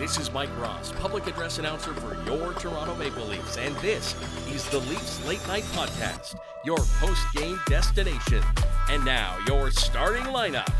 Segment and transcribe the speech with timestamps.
[0.00, 4.14] This is Mike Ross, public address announcer for your Toronto Maple Leafs, and this
[4.48, 8.42] is the Leafs Late Night Podcast, your post game destination.
[8.88, 10.72] And now, your starting lineup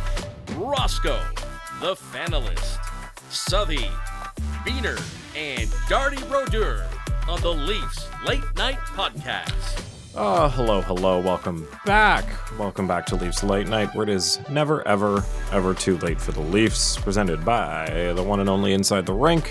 [0.56, 1.20] Roscoe,
[1.82, 2.78] the Fanalist,
[3.28, 3.90] Suthy,
[4.64, 4.98] Beaner,
[5.36, 6.86] and Darty Brodeur
[7.28, 9.89] on the Leafs Late Night Podcast.
[10.16, 11.20] Oh, hello, hello.
[11.20, 12.24] Welcome back.
[12.58, 16.32] Welcome back to Leafs Late Night, where it is never, ever, ever too late for
[16.32, 19.50] the Leafs, presented by the one and only Inside the Rink,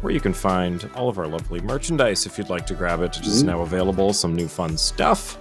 [0.00, 3.16] where you can find all of our lovely merchandise if you'd like to grab it.
[3.16, 5.38] It is now available, some new fun stuff.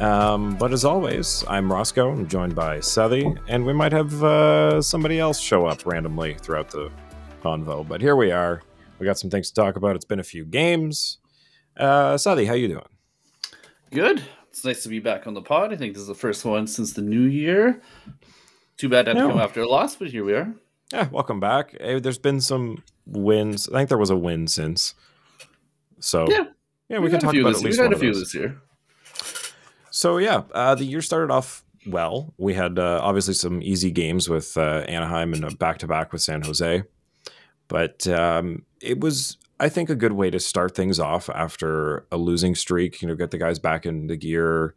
[0.00, 2.12] Um, but as always, I'm Roscoe.
[2.12, 6.70] I'm joined by Suthy, and we might have uh, somebody else show up randomly throughout
[6.70, 6.92] the
[7.42, 7.86] convo.
[7.86, 8.62] But here we are.
[9.00, 9.96] We got some things to talk about.
[9.96, 11.18] It's been a few games.
[11.76, 12.84] Uh, Suthy, how you doing?
[13.94, 14.24] Good.
[14.50, 15.72] It's nice to be back on the pod.
[15.72, 17.80] I think this is the first one since the new year.
[18.76, 19.28] Too bad to No.
[19.28, 20.52] come after a loss, but here we are.
[20.92, 21.76] Yeah, welcome back.
[21.78, 23.68] Eh, There's been some wins.
[23.68, 24.96] I think there was a win since.
[26.00, 26.46] So Yeah,
[26.88, 28.60] yeah, we, We've can talk about at least We've one had a few this year.
[29.90, 32.34] So yeah, uh, the year started off well.
[32.36, 36.20] We had uh, obviously some easy games with uh, Anaheim and back to back with
[36.20, 36.82] San Jose,
[37.68, 42.16] but um, it was I think a good way to start things off after a
[42.18, 43.00] losing streak.
[43.00, 44.74] You know, get the guys back in the gear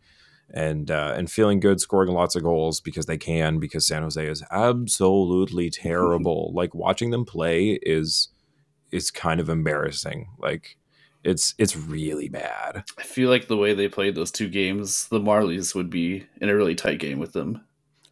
[0.54, 3.60] and uh, and feeling good, scoring lots of goals because they can.
[3.60, 6.52] Because San Jose is absolutely terrible.
[6.56, 8.30] like watching them play is
[8.92, 10.30] is kind of embarrassing.
[10.40, 10.78] Like
[11.24, 12.84] it's it's really bad.
[12.98, 16.48] I feel like the way they played those two games, the Marlies would be in
[16.50, 17.62] a really tight game with them.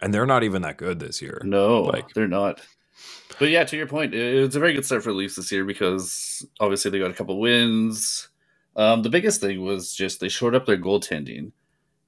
[0.02, 1.42] And they're not even that good this year.
[1.46, 2.60] No, Like- they're not.
[3.40, 5.52] But yeah, to your point, it- it's a very good start for the Leafs this
[5.52, 8.30] year because obviously they got a couple wins.
[8.76, 11.52] Um, the biggest thing was just they showed up their goaltending.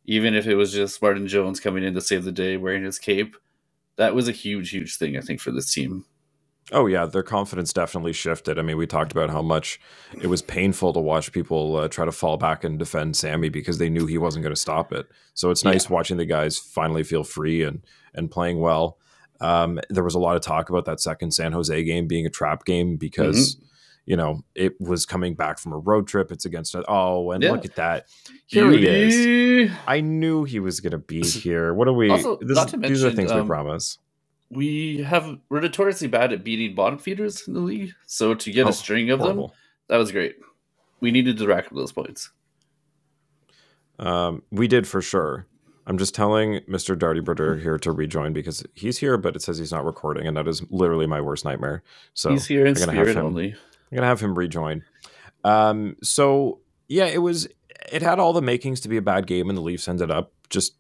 [0.06, 2.98] Even if it was just Martin Jones coming in to save the day wearing his
[3.00, 3.36] cape,
[3.98, 6.06] that was a huge, huge thing, I think, for this team.
[6.72, 8.60] Oh yeah, their confidence definitely shifted.
[8.60, 9.80] I mean, we talked about how much
[10.22, 13.78] it was painful to watch people uh, try to fall back and defend Sammy because
[13.78, 15.08] they knew he wasn't going to stop it.
[15.34, 17.82] So it's nice watching the guys finally feel free and
[18.14, 18.98] and playing well.
[19.40, 22.30] Um, there was a lot of talk about that second San Jose game being a
[22.30, 23.58] trap game because
[24.06, 26.32] you know it was coming back from a road trip.
[26.32, 27.52] It's against oh, and Yeah.
[27.52, 28.08] look at that.
[28.48, 29.72] Here he is.
[29.88, 31.74] I knew he was going to be here.
[31.74, 32.10] What are we?
[32.10, 34.00] Also, this, not to these are mention, things we um, promise.
[34.50, 37.92] We have we're notoriously bad at beating bottom feeders in the league.
[38.06, 39.46] So to get Oh, a string of them,
[39.90, 40.38] that was great.
[41.02, 42.32] We needed to rack up those points.
[44.00, 45.48] Um, we did for sure.
[45.88, 46.96] I'm just telling Mr.
[46.98, 50.36] Darty Brodeur here to rejoin because he's here, but it says he's not recording, and
[50.36, 51.82] that is literally my worst nightmare.
[52.14, 53.54] So He's here in I'm spirit him- only.
[53.90, 54.84] I'm gonna have him rejoin.
[55.46, 56.60] Um, so
[56.90, 57.48] yeah, it was.
[57.90, 60.34] It had all the makings to be a bad game, and the Leafs ended up
[60.50, 60.76] just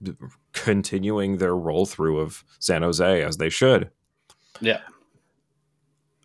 [0.51, 3.89] continuing their roll through of San Jose as they should.
[4.59, 4.81] Yeah.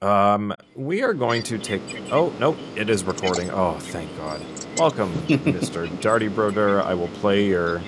[0.01, 1.83] Um, we are going to take.
[2.11, 3.49] Oh nope, it is recording.
[3.51, 4.41] Oh, thank God.
[4.77, 5.87] Welcome, Mr.
[6.01, 6.81] Darty Brodeur.
[6.83, 7.81] I will play your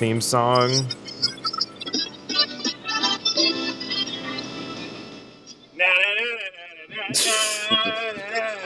[0.00, 0.70] theme song.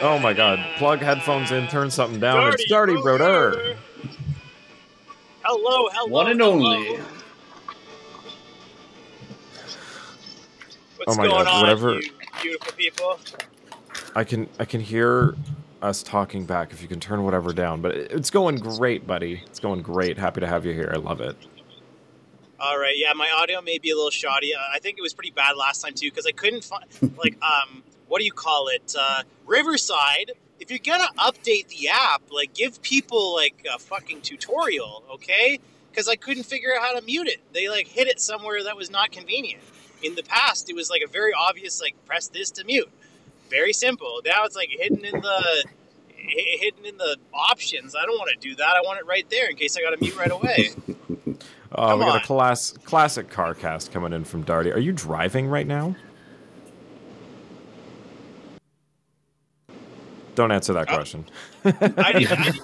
[0.03, 0.59] Oh my God!
[0.77, 1.67] Plug headphones in.
[1.69, 2.53] Turn something down.
[2.53, 3.77] it's Darty Brodeur.
[5.43, 6.07] Hello, hello.
[6.13, 6.53] One and hello.
[6.53, 6.99] only.
[10.97, 12.11] What's Oh my going God, on, whatever- you
[12.43, 13.19] beautiful people?
[14.15, 15.35] I can I can hear
[15.85, 16.73] us talking back.
[16.73, 19.43] If you can turn whatever down, but it's going great, buddy.
[19.47, 20.19] It's going great.
[20.19, 20.91] Happy to have you here.
[20.93, 21.37] I love it.
[22.59, 24.55] All right, yeah, my audio may be a little shoddy.
[24.55, 26.85] Uh, I think it was pretty bad last time too because I couldn't find
[27.19, 30.33] like um what do you call it uh, Riverside.
[30.61, 35.61] If you're gonna update the app, like give people like a fucking tutorial, okay?
[35.91, 37.41] Because I couldn't figure out how to mute it.
[37.53, 39.63] They like hit it somewhere that was not convenient.
[40.03, 42.91] In the past, it was like a very obvious like press this to mute.
[43.55, 44.21] Very simple.
[44.25, 45.65] Now it's like hidden in the
[46.17, 47.95] hidden in the options.
[47.95, 48.75] I don't want to do that.
[48.77, 50.71] I want it right there in case I got to mute right away.
[51.77, 52.21] Oh, Come we got on.
[52.21, 54.73] a class classic car cast coming in from Darty.
[54.73, 55.97] Are you driving right now?
[60.37, 60.95] Don't answer that Oh.
[60.95, 61.25] question.
[61.65, 62.61] I didn't, I didn't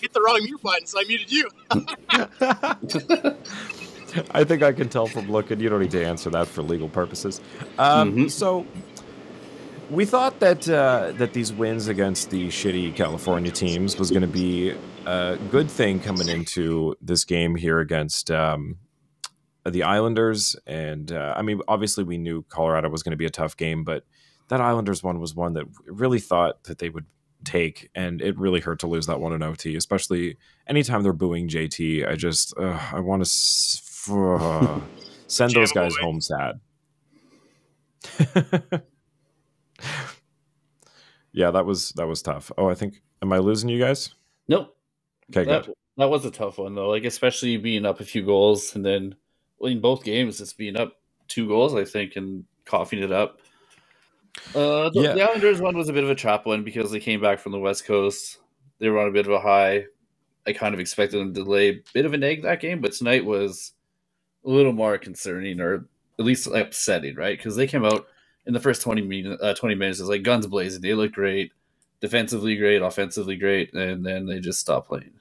[0.00, 1.48] hit the wrong mute button, so I muted you.
[4.30, 5.58] I think I can tell from looking.
[5.58, 7.40] You don't need to answer that for legal purposes.
[7.80, 8.30] Um, Mhm.
[8.30, 8.64] So
[9.92, 14.26] we thought that uh, that these wins against the shitty California teams was going to
[14.28, 14.74] be
[15.06, 18.78] a good thing coming into this game here against um,
[19.64, 20.56] the Islanders.
[20.66, 23.84] And uh, I mean, obviously, we knew Colorado was going to be a tough game,
[23.84, 24.04] but
[24.48, 27.06] that Islanders one was one that really thought that they would
[27.44, 31.48] take, and it really hurt to lose that one in OT, especially anytime they're booing
[31.48, 32.08] JT.
[32.08, 33.80] I just uh, I want to s-
[35.26, 36.60] send those guys home sad.
[41.32, 42.52] Yeah, that was that was tough.
[42.58, 44.14] Oh, I think am I losing you guys?
[44.48, 44.76] Nope.
[45.30, 45.74] Okay, that, good.
[45.96, 46.88] that was a tough one though.
[46.88, 49.14] Like especially being up a few goals and then
[49.58, 50.94] well, in both games it's being up
[51.28, 53.40] two goals, I think, and coughing it up.
[54.54, 55.14] Uh, the, Yeah.
[55.14, 57.52] the Islanders one was a bit of a trap one because they came back from
[57.52, 58.38] the West Coast.
[58.78, 59.84] They were on a bit of a high.
[60.46, 62.92] I kind of expected them to lay a bit of an egg that game, but
[62.92, 63.72] tonight was
[64.44, 65.86] a little more concerning or
[66.18, 67.38] at least upsetting, right?
[67.38, 68.06] Because they came out
[68.46, 70.82] in the first 20, min- uh, 20 minutes, it's like guns blazing.
[70.82, 71.52] They look great,
[72.00, 75.12] defensively great, offensively great, and then they just stop playing.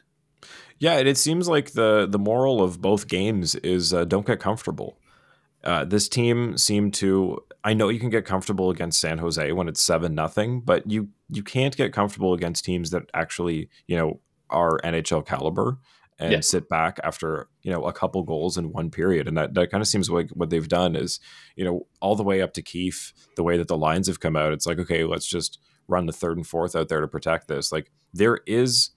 [0.80, 4.40] Yeah, and it seems like the the moral of both games is uh, don't get
[4.40, 4.98] comfortable.
[5.64, 7.38] Uh, this team seemed to.
[7.64, 11.10] I know you can get comfortable against San Jose when it's seven nothing, but you
[11.30, 14.20] you can't get comfortable against teams that actually you know
[14.50, 15.78] are NHL caliber
[16.22, 16.40] and Yeah.
[16.42, 19.82] sit back after you know a couple goals in one period, and that that kind
[19.82, 21.20] of seems like what they've done is
[21.56, 24.36] you know all the way up to Keefe, the way that the lines have come
[24.36, 24.54] out.
[24.54, 27.72] It's like okay, let's just run the third and fourth out there to protect this.
[27.72, 28.92] Like there is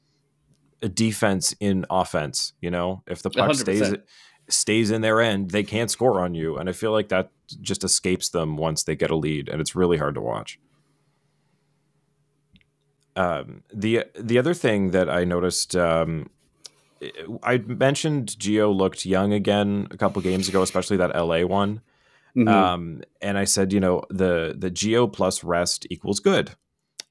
[0.83, 2.53] a defense in offense.
[2.61, 4.03] You know, if the puck stays 100%.
[4.49, 7.31] stays in their end, they can't score on you, and I feel like that
[7.61, 10.59] just escapes them once they get a lead, and it's really hard to watch.
[13.17, 16.31] Um, the the other thing that I noticed, um,
[17.43, 21.81] I mentioned Geo looked young again a couple games ago, especially that LA one.
[22.37, 22.49] Mhm.
[22.49, 26.53] Um, and I said, you know, the the Geo plus rest equals good.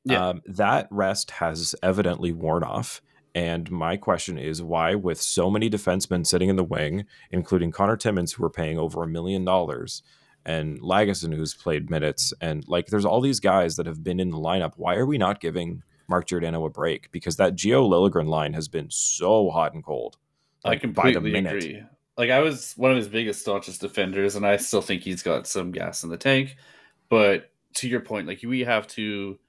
[0.06, 0.30] Yeah.
[0.30, 3.02] Um, that rest has evidently worn off.
[3.36, 7.98] And my question is why, with so many defensemen sitting in the wing, including Connor
[7.98, 10.04] Timmins, who are paying over a million dollars,
[10.46, 14.30] and Lagesson, who's played minutes, and like there's all these guys that have been in
[14.30, 14.74] the lineup.
[14.76, 17.12] Why are we not giving Mark Giordano a break?
[17.12, 20.18] Because that Geo Liljegren line has been so hot and cold.
[20.66, 21.84] I like, completely agree.
[22.18, 25.48] Like I was one of his biggest staunchest defenders, and I still think he's got
[25.48, 26.56] some gas in the tank.
[27.10, 29.40] But to your point, like we have to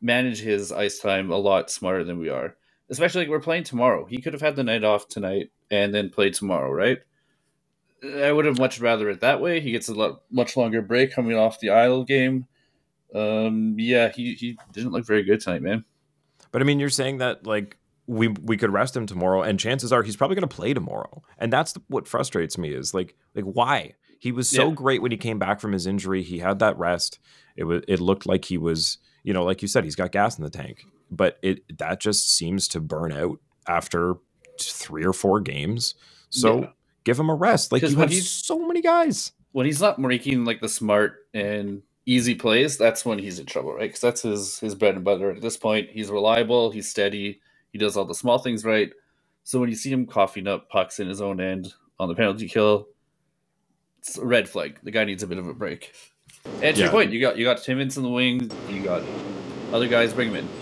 [0.00, 2.56] manage his ice time a lot smarter than we are.
[2.90, 4.04] Especially like we're playing tomorrow.
[4.04, 6.98] He could have had the night off tonight and then played tomorrow, right?
[8.04, 9.60] I would have much rather it that way.
[9.60, 12.46] He gets a lot much longer break coming off the Isle game.
[13.14, 15.84] Um, yeah, he, he didn't look very good tonight, man.
[16.52, 17.76] But I mean, you're saying that like
[18.06, 21.22] we we could rest him tomorrow, and chances are he's probably going to play tomorrow.
[21.38, 24.74] And that's the, what frustrates me is like like why he was so Yeah.
[24.74, 26.22] great when he came back from his injury.
[26.22, 27.18] He had that rest.
[27.56, 30.36] It was it looked like he was you know like you said he's got gas
[30.38, 34.14] in the tank, but it that just seems to burn out after
[34.60, 35.94] three or four games.
[36.30, 36.66] So Yeah.
[37.04, 37.72] give him a rest.
[37.72, 39.32] Like you have so many guys.
[39.52, 43.74] when he's not making like the smart and easy plays, that's when he's in trouble,
[43.74, 43.88] right?
[43.88, 45.30] Because that's his his bread and butter.
[45.32, 47.40] At this point, he's reliable, he's steady,
[47.72, 48.90] he does all the small things right.
[49.44, 52.48] So when you see him coughing up pucks in his own end on the penalty
[52.48, 52.88] kill,
[54.00, 54.78] it's a red flag.
[54.84, 55.92] The guy needs a bit of a break.
[56.60, 56.84] And to Yeah.
[56.84, 59.04] your point, you got you got Timmins in the wings, you got
[59.72, 60.52] other guys, bring him in.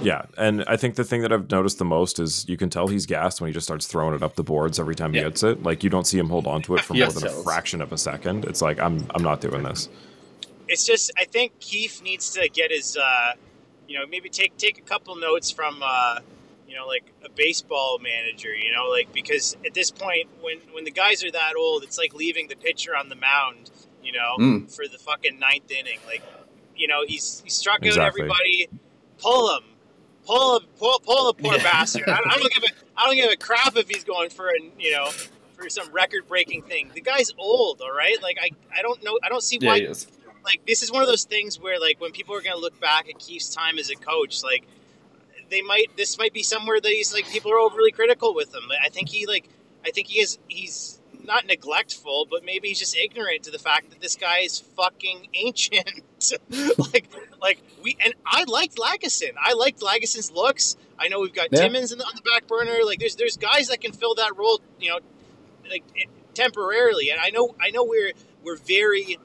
[0.00, 2.88] Yeah, and I think the thing that I've noticed the most is you can tell
[2.88, 5.24] he's gassed when he just starts throwing it up the boards every time he Yeah.
[5.24, 5.62] gets it.
[5.64, 7.80] Like you don't see him hold on to it for more Yes, than a fraction
[7.82, 8.44] of a second.
[8.46, 9.88] It's like I'm I'm not doing this.
[10.68, 13.32] It's just I think Keefe needs to get his uh,
[13.88, 16.18] you know maybe take take a couple notes from uh,
[16.68, 20.84] you know like a baseball manager you know like because at this point when when
[20.84, 23.70] the guys are that old it's like leaving the pitcher on the mound
[24.02, 24.74] you know Mm.
[24.74, 25.98] for the fucking ninth inning.
[26.06, 26.22] Like
[26.76, 28.68] you know he's he struck out everybody.
[29.18, 29.64] Pull him.
[30.26, 30.66] Pull him.
[30.78, 31.62] Pull, pull the poor Yeah.
[31.62, 32.08] bastard.
[32.08, 34.60] I, I don't give a I don't give a crap if he's going for a
[34.78, 35.10] you know
[35.56, 36.90] for some record breaking thing.
[36.94, 38.16] The guy's old all right?
[38.22, 40.06] Like I I don't know I don't see Yeah, why he is.
[40.46, 42.80] Like this is one of those things where like when people are going to look
[42.80, 44.64] back at Keefe's time as a coach, like
[45.50, 48.62] they might this might be somewhere that he's like people are overly critical with him.
[48.82, 49.48] I think he like
[49.84, 53.90] I think he is he's not neglectful, but maybe he's just ignorant to the fact
[53.90, 56.02] that this guy is fucking ancient.
[56.92, 57.08] like
[57.42, 59.32] like we and I liked Lagesson.
[59.40, 60.76] I liked Lagesson's looks.
[60.98, 61.62] I know we've got Yeah.
[61.62, 62.78] Timmins in the, on the back burner.
[62.84, 65.00] Like there's there's guys that can fill that role, you know,
[65.68, 67.10] like it, temporarily.
[67.10, 68.12] And I know I know we're
[68.42, 69.18] we're very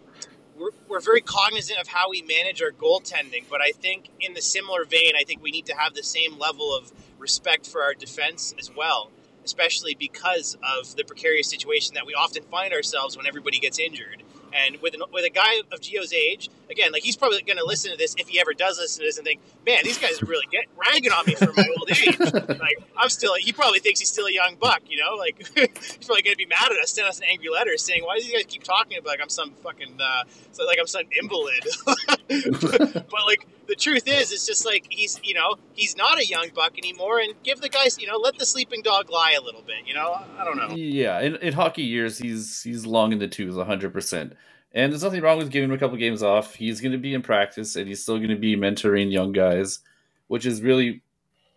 [0.58, 4.42] we're, we're very cognizant of how we manage our goaltending, but I think in the
[4.42, 7.94] similar vein, I think we need to have the same level of respect for our
[7.94, 9.12] defense as well,
[9.46, 14.24] especially because of the precarious situation that we often find ourselves when everybody gets injured.
[14.54, 17.66] And with an, with a guy of Gio's age, again, like he's probably going to
[17.66, 20.22] listen to this if he ever does listen to this and think, "Man, these guys
[20.22, 22.20] are really get ragging on me for my old age."
[22.60, 25.16] like I'm still, he probably thinks he's still a young buck, you know.
[25.16, 28.04] Like he's probably going to be mad at us, send us an angry letter saying,
[28.04, 30.24] "Why do these guys keep talking about like I'm some fucking uh,
[30.66, 35.56] like I'm some invalid?" but like the truth is, it's just like he's you know
[35.74, 38.82] he's not a young buck anymore, and give the guys you know let the sleeping
[38.82, 39.86] dog lie a little bit.
[39.86, 40.76] You know, I don't know.
[40.76, 44.34] Yeah, in, in hockey years, he's he's long in the tooth, hundred percent.
[44.74, 46.56] And there's nothing wrong with giving him a couple games off.
[46.56, 49.80] He's going to be in practice and he's still going to be mentoring young guys,
[50.28, 51.02] which is really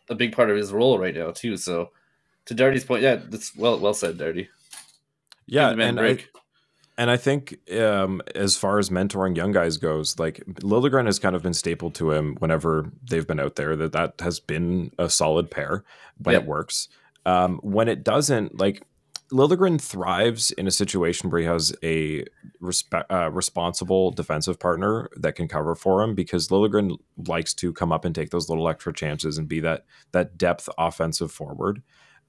[0.09, 1.57] a big part of his role right now too.
[1.57, 1.91] So,
[2.47, 4.49] to Darty's point, yeah, that's well well said, Darty.
[5.47, 6.25] Yeah, Give the man and I,
[6.97, 11.35] and I think um, as far as mentoring young guys goes, like Liljegren has kind
[11.35, 13.77] of been stapled to him whenever they've been out there.
[13.77, 15.85] That that has been a solid pair
[16.19, 16.89] when it works.
[17.27, 18.83] Um, when it doesn't, like
[19.35, 22.25] Liljegren thrives in a situation where he has a
[22.63, 27.91] respe- uh, responsible defensive partner that can cover for him because Liljegren likes to come
[27.91, 31.83] up and take those little extra chances and be that that depth offensive forward.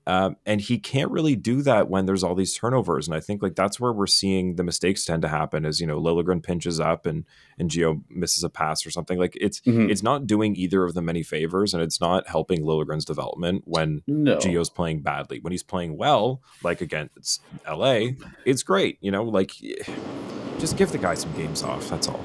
[0.07, 3.07] Um, and he can't really do that when there's all these turnovers.
[3.07, 5.65] And I think like that's where we're seeing the mistakes tend to happen.
[5.65, 7.25] Is you know Liljegren pinches up and
[7.57, 9.17] and Gio misses a pass or something.
[9.17, 9.89] Like it's Mhm.
[9.89, 14.03] it's not doing either of them any favors, and it's not helping Liljegren's development when
[14.05, 14.37] No.
[14.37, 15.39] Gio's playing badly.
[15.39, 18.09] When he's playing well, like against LA,
[18.45, 18.97] it's great.
[19.01, 19.53] You know, like
[20.59, 21.89] just give the guy some games off.
[21.89, 22.23] That's all.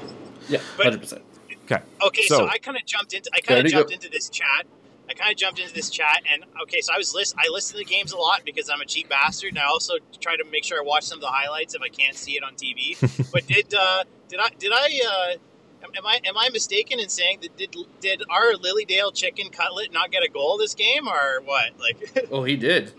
[0.49, 1.21] Yeah, 100%.
[1.65, 1.81] Okay.
[2.05, 3.93] Okay, so, So- I kind of jumped into I kind of jumped go.
[3.95, 4.65] into this chat.
[5.11, 7.77] I kind of jumped into this chat, and okay, so I was list I listen
[7.77, 10.43] to the games a lot because I'm a cheap bastard, and I also try to
[10.51, 12.97] make sure I watch some of the highlights if I can't see it on TV.
[13.33, 17.09] but did uh, did I did I uh, am- am I am I mistaken in
[17.09, 21.41] saying that did did our Lilydale chicken cutlet not get a goal this game or
[21.43, 21.71] what?
[21.79, 22.93] Like, Oh, he did.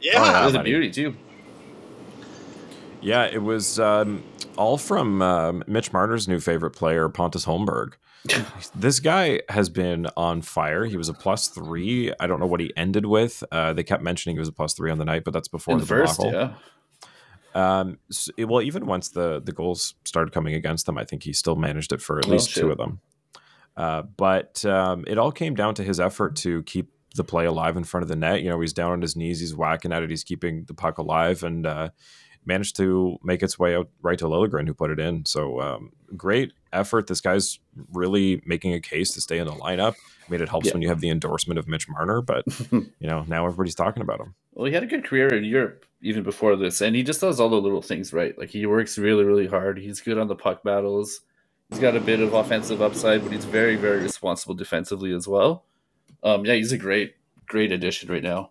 [0.00, 0.44] yeah, Oh, That yeah.
[0.46, 1.16] was a beauty too.
[3.02, 4.22] Yeah, it was um,
[4.56, 7.94] all from um, Mitch Marner's new favorite player, Pontus Holmberg.
[8.74, 10.84] this guy has been on fire.
[10.84, 12.12] He was a plus three.
[12.20, 13.42] I don't know what he ended with.
[13.50, 15.74] Uh, they kept mentioning he was a plus three on the night, but that's before
[15.74, 16.32] In the first, debacle.
[16.32, 16.54] yeah.
[17.54, 21.22] Um, s- it- well, even once the the goals started coming against them, I think
[21.24, 23.00] he still managed it for at Oh, least two of them.
[23.76, 27.76] Uh, but um, it all came down to his effort to keep the play alive
[27.76, 28.42] in front of the net.
[28.42, 30.98] You know, he's down on his knees, he's whacking at it, he's keeping the puck
[30.98, 31.88] alive, and uh,
[32.44, 35.24] managed to make its way out right to Liljegren, who put it in.
[35.26, 37.06] So um, great effort.
[37.06, 37.58] This guy's
[37.92, 39.94] really making a case to stay in the lineup.
[40.26, 40.74] I mean, it helps Yeah.
[40.74, 44.20] when you have the endorsement of Mitch Marner, but you know now everybody's talking about
[44.20, 44.34] him.
[44.54, 47.40] Well, he had a good career in Europe even before this, and he just does
[47.40, 48.36] all the little things right.
[48.38, 49.78] Like he works really, really hard.
[49.78, 51.20] He's good on the puck battles.
[51.68, 55.64] He's got a bit of offensive upside, but he's very, very responsible defensively as well.
[56.22, 57.14] Um, yeah, he's a great,
[57.46, 58.50] great addition right now.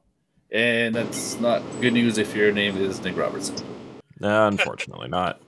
[0.52, 3.56] And that's not good news if your name is Nick Robertson.
[4.20, 5.40] Nah, unfortunately, not.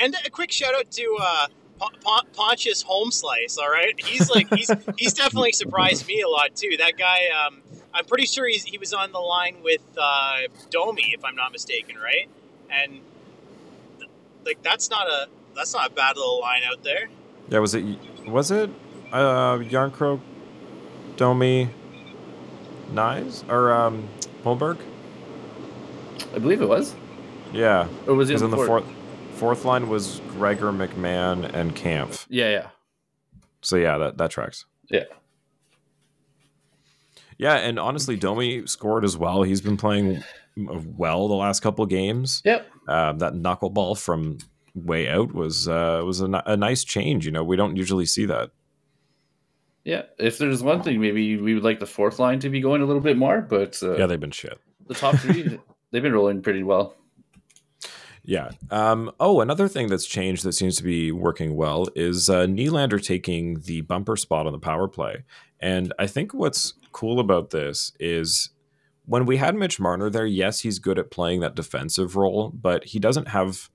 [0.00, 1.46] and a quick shout out to uh,
[1.78, 3.58] Pon- Pon- Pontius Home Slice.
[3.58, 6.76] All right, he's like he's he's definitely surprised me a lot too.
[6.78, 7.60] That guy, um,
[7.92, 10.38] I'm pretty sure he's, he was on the line with uh,
[10.70, 12.28] Domi, if I'm not mistaken, right?
[12.70, 13.00] And
[13.98, 14.10] th-
[14.46, 17.08] like that's not a that's not a bad little line out there.
[17.48, 17.84] Yeah, was it
[18.26, 18.70] was it
[19.12, 20.20] uh Järnkrok,
[21.16, 21.68] Domi,
[22.92, 24.08] Knies or um
[24.44, 24.78] Holmberg?
[26.34, 26.94] I believe it was.
[27.52, 28.66] Yeah, Or was it in the before?
[28.80, 28.84] fourth
[29.32, 32.26] fourth line was Gregor McMann and Kampf.
[32.28, 32.66] Yeah, yeah.
[33.62, 34.66] So yeah, that that tracks.
[34.90, 35.04] Yeah.
[37.38, 39.42] Yeah, and honestly, Domi scored as well.
[39.42, 40.22] He's been playing
[40.56, 42.42] well the last couple games.
[42.44, 42.66] Yep.
[42.86, 44.38] Um, that knuckleball from
[44.74, 47.24] way out was uh, was a, a nice change.
[47.24, 48.50] You know, we don't usually see that.
[49.84, 50.02] Yeah.
[50.18, 52.84] If there's one thing, maybe we would like the fourth line to be going a
[52.84, 54.58] little bit more, but uh, Yeah, they've been shit.
[54.86, 55.58] the top three,
[55.90, 56.94] they've been rolling pretty well.
[58.24, 58.50] Yeah.
[58.70, 63.02] Um, oh, another thing that's changed that seems to be working well is uh, Nylander
[63.02, 65.24] taking the bumper spot on the power play.
[65.58, 68.50] And I think what's cool about this is
[69.06, 72.84] when we had Mitch Marner there, yes, he's good at playing that defensive role, but
[72.84, 73.68] he doesn't have.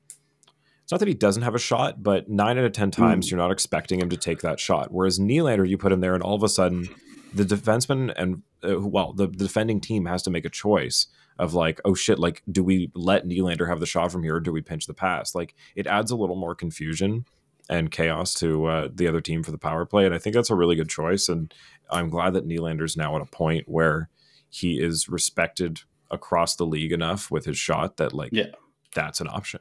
[0.83, 3.39] It's not that he doesn't have a shot, but nine out of 10 times you're
[3.39, 4.89] not expecting him to take that shot.
[4.91, 6.87] Whereas Nylander, you put him there, and all of a sudden,
[7.33, 11.53] the defenseman and, uh, well, the, the defending team has to make a choice of
[11.53, 14.51] like, oh shit, like, do we let Nylander have the shot from here or do
[14.51, 15.35] we pinch the pass?
[15.35, 17.25] Like, it adds a little more confusion
[17.69, 20.05] and chaos to uh, the other team for the power play.
[20.05, 21.27] And I think that's a really good choice.
[21.29, 21.53] And
[21.89, 24.09] I'm glad that Nylander's now at a point where
[24.49, 28.51] he is respected across the league enough with his shot that, like, Yeah.
[28.93, 29.59] that's an option.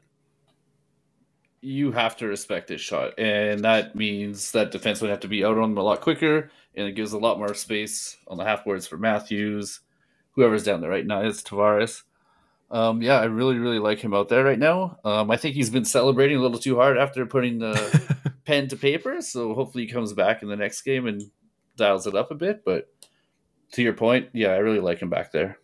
[1.60, 5.42] you have to respect his shot, and that means that defense would have to be
[5.44, 8.44] out on him a lot quicker, and it gives a lot more space on the
[8.44, 9.80] half boards for Matthews,
[10.34, 11.22] whoever's down there right now.
[11.22, 12.02] It's Tavares.
[12.70, 14.98] Um, yeah, I really, really like him out there right now.
[15.04, 18.76] Um, I think he's been celebrating a little too hard after putting the pen to
[18.76, 21.22] paper, so hopefully he comes back in the next game and
[21.76, 22.64] dials it up a bit.
[22.64, 22.88] But
[23.72, 25.58] to your point, yeah, I really like him back there.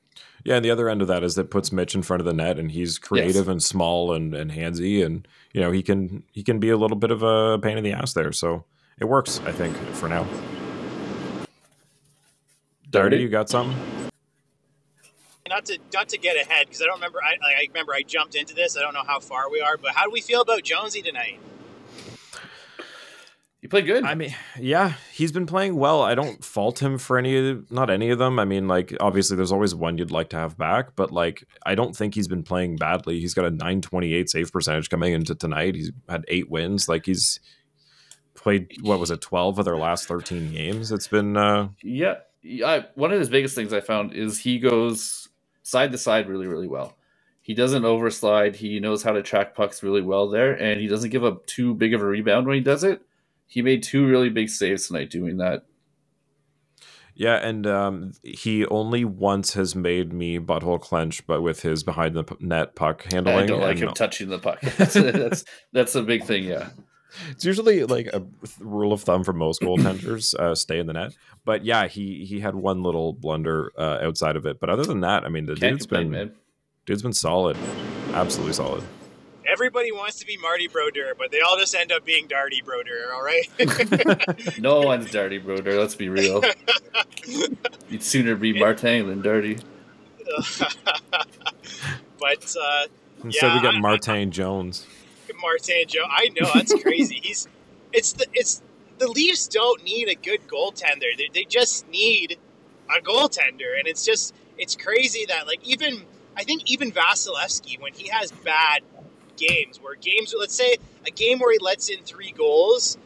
[0.45, 2.33] Yeah, and the other end of that is that puts Mitch in front of the
[2.33, 6.43] net, and he's creative and small and, and handsy, and you know he can he
[6.43, 8.33] can be a little bit of a pain in the ass there.
[8.33, 8.65] So
[8.99, 10.27] it works, I think, for now.
[12.91, 14.00] Darty, you got something?
[15.51, 17.19] Not to not to get ahead because I don't remember.
[17.23, 18.79] I, I remember I jumped into this.
[18.79, 21.39] I don't know how far we are, but how do we feel about Jonesy tonight?
[23.61, 24.05] He played good.
[24.05, 26.01] I mean, yeah, he's been playing well.
[26.01, 28.39] I don't fault him for any, not any of them.
[28.39, 31.75] I mean, like obviously, there's always one you'd like to have back, but like I
[31.75, 33.21] don't think he's been playing badly.
[33.21, 35.75] He's got a 928 save percentage coming into tonight.
[35.75, 36.89] He's had eight wins.
[36.89, 37.39] Like he's
[38.35, 40.91] played what was it, 12 of their last 13 games.
[40.91, 42.15] It's been uh yeah.
[42.65, 45.20] I, one of his biggest things I found is he goes
[45.71, 46.97] side to side really, really well.
[47.43, 48.57] He doesn't overslide.
[48.57, 51.75] He knows how to track pucks really well there, and he doesn't give up too
[51.75, 53.03] big of a rebound when he does it
[53.51, 55.65] he made two really big saves tonight doing that.
[57.17, 62.15] Yeah, and um, he only once has made me butthole clench, but with his behind
[62.15, 63.37] the net puck handling.
[63.37, 64.61] I don't like him touching the puck.
[64.79, 66.45] That's, that's that's a big thing.
[66.45, 66.69] Yeah,
[67.31, 68.23] it's usually like a
[68.59, 71.15] rule of thumb for most goaltenders: uh, stay in the net.
[71.45, 74.61] But yeah, he he had one little blunder uh, outside of it.
[74.61, 76.33] But other than that, I mean, the Can't dude's complain, been man.
[76.87, 77.57] dude's been solid,
[78.13, 78.85] absolutely solid
[79.51, 83.13] everybody wants to be Marty Brodeur, but they all just end up being Darty Brodeur.
[83.13, 84.59] All right.
[84.61, 85.79] no one's Darty Brodeur.
[85.79, 86.43] Let's be real.
[87.89, 89.63] You'd sooner be Martin than Darty.
[92.21, 92.87] but uh,
[93.25, 94.87] instead, yeah, we got Martin Jones.
[95.41, 96.11] Martin Jones.
[96.11, 97.21] I know that's crazy.
[97.23, 97.49] He's
[97.93, 98.63] it's the it's
[98.99, 101.17] the Leafs don't need a good goaltender.
[101.17, 102.39] They, they just need
[102.89, 106.03] a goaltender, and it's just it's crazy that like even
[106.37, 108.83] I think even Vasilevskiy when he has bad
[109.37, 112.99] games where games, let's say a game where he lets in three goals.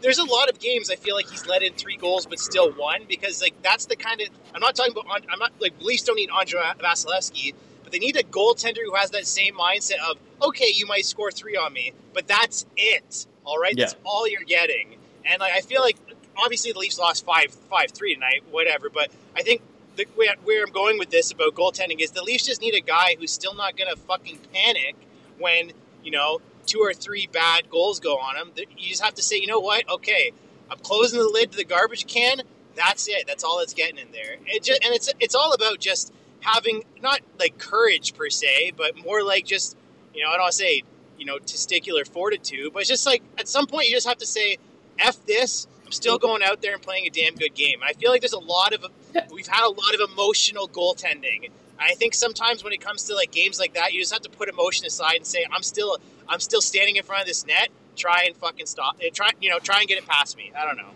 [0.00, 2.72] There's a lot of games I feel like he's let in three goals but still
[2.72, 6.02] won because like that's the kind of I'm not talking about I'm not like Leafs
[6.02, 10.18] don't need Andrei Vasilevskiy, but they need a goaltender who has that same mindset of
[10.42, 13.26] okay, you might score three on me, but that's it.
[13.44, 13.84] All right, yeah.
[13.84, 14.96] that's all you're getting.
[15.24, 15.96] And like I feel like
[16.36, 18.90] obviously the Leafs lost five five three tonight, whatever.
[18.90, 19.62] But I think
[19.94, 22.80] the, where, where I'm going with this about goaltending is the Leafs just need a
[22.80, 24.96] guy who's still not gonna fucking panic
[25.38, 25.70] when
[26.02, 28.50] you know two or three bad goals go on him.
[28.76, 29.88] You just have to say, you know what?
[29.88, 30.32] Okay,
[30.68, 32.42] I'm closing the lid to the garbage can.
[32.74, 33.28] That's it.
[33.28, 34.34] That's all that's getting in there.
[34.46, 36.12] It just, and it's it's all about just
[36.44, 39.76] having not like courage per se, but more like just
[40.14, 40.82] you know I don't say
[41.18, 44.26] you know testicular fortitude, but it's just like at some point you just have to
[44.26, 44.58] say,
[44.98, 47.82] "F this." I'm still going out there and playing a damn good game.
[47.82, 48.86] And I feel like there's a lot of
[49.30, 53.32] we've had a lot of emotional goaltending I think sometimes when it comes to like
[53.32, 56.40] games like that, you just have to put emotion aside and say, I'm still I'm
[56.40, 57.68] still standing in front of this net.
[57.96, 59.14] Try and fucking stop it.
[59.14, 60.52] Try you know try and get it past me.
[60.56, 60.90] I don't know.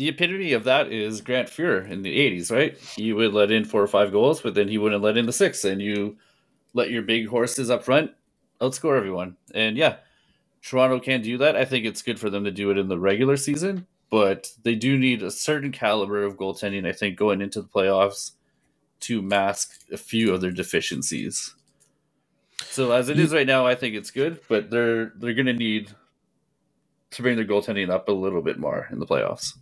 [0.00, 2.74] The epitome of that is Grant Fuhr in the '80s, right?
[2.96, 5.32] He would let in four or five goals, but then he wouldn't let in the
[5.32, 6.16] six, and you
[6.72, 8.12] let your big horses up front
[8.62, 9.36] outscore everyone.
[9.52, 9.96] And yeah,
[10.62, 11.54] Toronto can't do that.
[11.54, 14.74] I think it's good for them to do it in the regular season, but they
[14.74, 16.86] do need a certain caliber of goaltending.
[16.86, 18.30] I think going into the playoffs
[19.00, 21.54] to mask a few of their deficiencies.
[22.62, 25.52] So as it is right now, I think it's good, but they're they're going to
[25.52, 25.90] need
[27.10, 29.52] to bring their goaltending up a little bit more in the playoffs.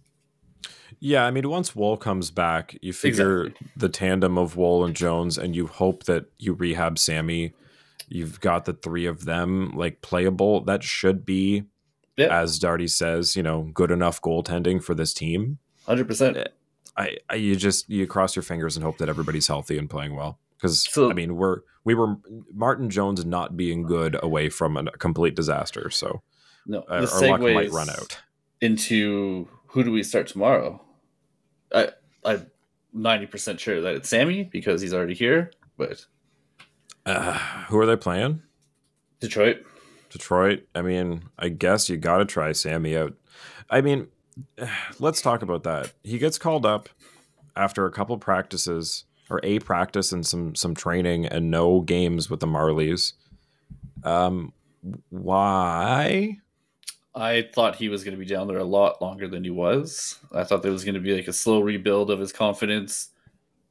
[1.00, 3.68] Yeah, I mean, once Woll comes back, you figure exactly.
[3.76, 7.52] the tandem of Woll and Jones, and you hope that you rehab Sammy.
[8.08, 10.64] You've got the three of them like playable.
[10.64, 11.64] That should be,
[12.16, 12.30] yep.
[12.30, 15.58] as Darty says, you know, good enough goaltending for this team.
[15.86, 16.36] Hundred percent.
[16.36, 16.44] Eh,
[16.96, 20.14] I, I you just you cross your fingers and hope that everybody's healthy and playing
[20.14, 22.16] well because so, I mean we're we were
[22.52, 25.90] Martin Jones not being good away from a complete disaster.
[25.90, 26.22] So
[26.66, 28.18] no, the our luck might run out.
[28.60, 30.82] Into who do we start tomorrow?
[31.72, 31.90] I
[32.24, 32.50] I'm
[32.92, 35.52] ninety percent sure that it's Sammy because he's already here.
[35.76, 36.04] But
[37.06, 37.34] uh,
[37.68, 38.42] who are they playing?
[39.20, 39.64] Detroit.
[40.10, 40.66] Detroit.
[40.74, 43.14] I mean, I guess you got to try Sammy out.
[43.70, 44.08] I mean,
[44.98, 45.92] let's talk about that.
[46.02, 46.88] He gets called up
[47.56, 52.40] after a couple practices or a practice and some some training and no games with
[52.40, 53.12] the Marlies.
[54.04, 54.52] Um,
[55.10, 56.38] why?
[57.14, 60.18] I thought he was going to be down there a lot longer than he was.
[60.32, 63.08] I thought there was going to be like a slow rebuild of his confidence,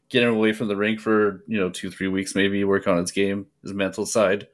[0.09, 2.97] get him away from the rink for you know two three weeks maybe, work on
[2.97, 4.47] his game, his mental side,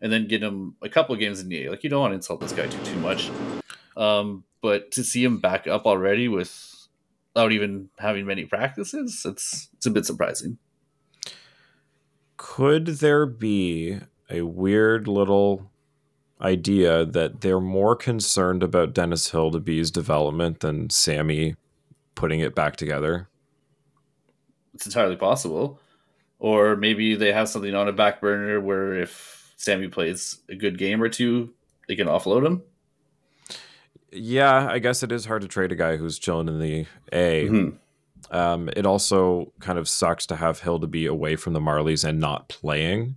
[0.00, 1.70] and then get him a couple games in the A.
[1.70, 3.30] Like you don't want to insult this guy too too much.
[3.96, 9.86] Um, but to see him back up already without even having many practices, it's it's
[9.86, 10.58] a bit surprising.
[12.36, 15.70] Could there be a weird little
[16.40, 21.56] idea that they're more concerned about Dennis Hildeby's development than Sammy
[22.14, 23.28] putting it back together?
[24.74, 25.80] It's entirely possible.
[26.38, 30.76] Or maybe they have something on a back burner where if Sammy plays a good
[30.76, 31.54] game or two,
[31.88, 32.62] they can offload him
[34.16, 37.48] yeah, I guess it is hard to trade a guy who's chilling in the A.
[37.48, 38.34] Mm-hmm.
[38.34, 42.48] Um, it also kind of sucks to have Hildeby away from the Marlies and not
[42.48, 43.16] playing.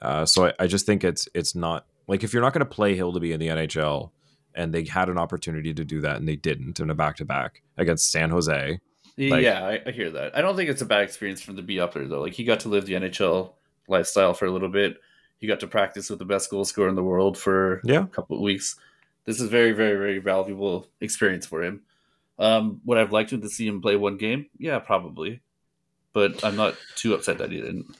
[0.00, 2.66] Uh, so I, I just think it's it's not like if you're not going to
[2.66, 4.10] play Hildeby in the NHL,
[4.54, 7.24] and they had an opportunity to do that and they didn't in a back to
[7.24, 8.80] back against San Jose.
[9.16, 10.36] Like, yeah, I, I, hear that.
[10.36, 12.20] I don't think it's a bad experience for him to be up there though.
[12.20, 13.52] Like he got to live the NHL
[13.86, 14.96] lifestyle for a little bit.
[15.38, 18.02] He got to practice with the best goal scorer in the world for yeah.
[18.02, 18.76] a couple of weeks.
[19.24, 21.82] This is very, very, very valuable experience for him.
[22.38, 24.46] Um, would I've liked him to see him play one game?
[24.58, 25.42] Yeah, probably.
[26.12, 27.94] But I'm not too upset that he didn't.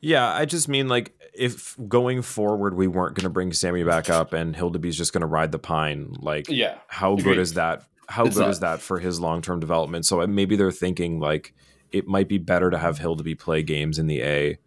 [0.00, 4.08] Yeah, I just mean like if going forward we weren't going to bring Sammy back
[4.10, 7.24] up and Hildeby's just going to ride the pine, like yeah, how Agreed.
[7.24, 7.82] good is that?
[8.08, 8.50] How It's good not.
[8.50, 10.06] is that for his long term development?
[10.06, 11.54] So maybe they're thinking like
[11.92, 14.58] it might be better to have Hildeby play games in the A,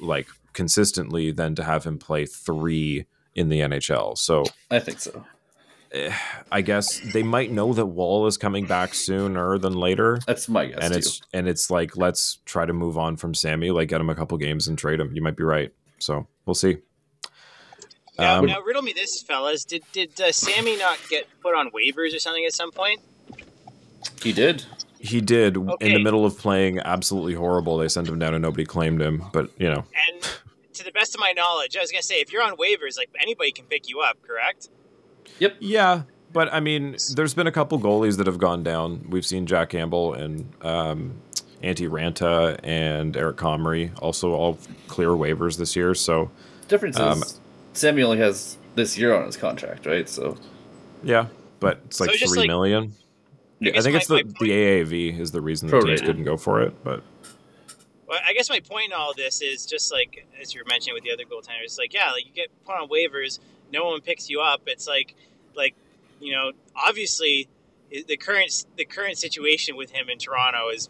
[0.00, 4.16] like consistently, than to have him play three in the NHL.
[4.18, 5.24] So I think so.
[5.92, 6.12] Eh,
[6.50, 10.18] I guess they might know that Woll is coming back sooner than later.
[10.26, 10.98] That's my guess and too.
[10.98, 14.14] it's and it's like let's try to move on from Sammy, like get him a
[14.14, 15.14] couple games and trade him.
[15.14, 15.72] You might be right.
[15.98, 16.78] So we'll see.
[18.18, 19.64] Now, Um, now riddle me this, fellas.
[19.64, 23.00] Did did uh, Sammy not get put on waivers or something at some point?
[24.22, 24.64] he did.
[24.98, 27.76] He did in the middle of playing absolutely horrible.
[27.76, 29.22] They sent him down and nobody claimed him.
[29.32, 30.22] But you know, And
[30.74, 33.10] to the best of my knowledge, I was gonna say if you're on waivers, like
[33.20, 34.68] anybody can pick you up, correct?
[35.38, 35.56] Yep.
[35.60, 36.02] Yeah.
[36.32, 39.06] But I mean, there's been a couple goalies that have gone down.
[39.08, 41.20] We've seen Jack Campbell and um,
[41.62, 45.94] Antti Raanta and Eric Comrie also all clear waivers this year.
[45.94, 46.30] So
[46.68, 47.22] Difference is Um,
[47.72, 50.08] Sammy only has this year on his contract, right?
[50.08, 50.36] So
[51.02, 51.26] yeah,
[51.60, 52.94] but it's like So three like- million.
[53.62, 56.06] I I think my- it's the, the AAV is the reason the teams Prorated.
[56.06, 56.74] couldn't go for it.
[56.84, 57.02] But
[58.06, 60.94] Well, I guess my point in all this is just like as you were mentioning
[60.94, 63.38] with the other goaltenders, like yeah, like you get put on waivers,
[63.72, 64.62] no one picks you up.
[64.66, 65.14] It's like,
[65.54, 65.74] like
[66.20, 67.48] you know, obviously
[67.90, 70.88] the current the current situation with him in Toronto is,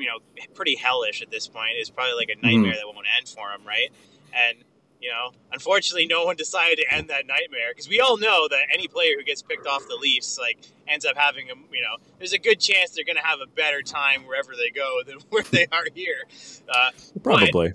[0.00, 0.18] you know,
[0.54, 1.72] pretty hellish at this point.
[1.76, 3.90] It's probably like a nightmare that won't end for him, right?
[4.34, 4.58] And
[5.00, 8.66] you know, unfortunately, no one decided to end that nightmare because we all know that
[8.72, 10.58] any player who gets picked off the Leafs like
[10.88, 13.46] ends up having a you know, there's a good chance they're going to have a
[13.46, 16.24] better time wherever they go than where they are here.
[16.68, 16.90] Uh,
[17.22, 17.72] probably.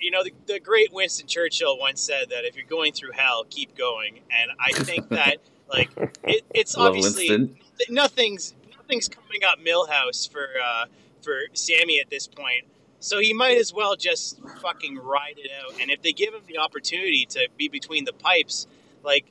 [0.00, 3.44] you know, the, the great Winston Churchill once said that if you're going through hell,
[3.48, 4.20] keep going.
[4.30, 5.90] And I think that, like,
[6.24, 7.58] it, it's Love obviously Winston.
[7.90, 10.84] nothing's nothing's coming up Milhouse for uh,
[11.24, 12.66] for Sammy at this point.
[13.00, 15.80] So he might as well just fucking ride it out.
[15.80, 18.66] And if they give him the opportunity to be between the pipes,
[19.02, 19.26] like,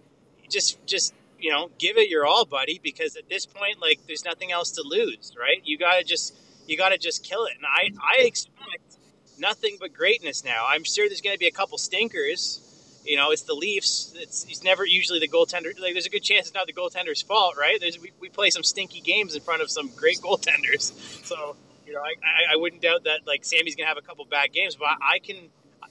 [0.49, 2.79] just just you know, give it your all, buddy.
[2.81, 5.61] Because at this point, like, there's nothing else to lose, right?
[5.63, 6.35] You gotta just
[6.67, 7.53] you gotta just kill it.
[7.57, 8.97] And I I expect
[9.37, 10.65] nothing but greatness now.
[10.67, 12.59] I'm sure there's to be a couple stinkers.
[13.05, 14.13] You know, it's the Leafs.
[14.15, 15.77] It's, it's never usually the goaltender.
[15.77, 17.77] Like, there's a good chance it's not the goaltender's fault, right?
[17.79, 20.93] There's we, we play some stinky games in front of some great goaltenders.
[21.25, 21.57] So,
[21.93, 24.51] you know, I, I, wouldn't doubt that like Sammy's going to have a couple bad
[24.51, 25.35] games, but I, can,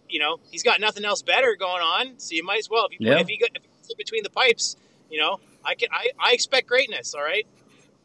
[0.09, 2.19] you know, he's got nothing else better going on.
[2.19, 3.21] So you might as well if you Yeah.
[3.21, 4.77] if he got if between the pipes,
[5.11, 7.15] you know, I can I, I expect greatness.
[7.15, 7.47] All right.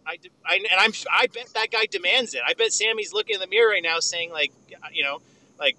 [0.05, 2.41] I, I, and I'm I bet that guy demands it.
[2.45, 4.53] I bet Sammy's looking in the mirror right now, saying like,
[4.93, 5.21] you know,
[5.59, 5.75] like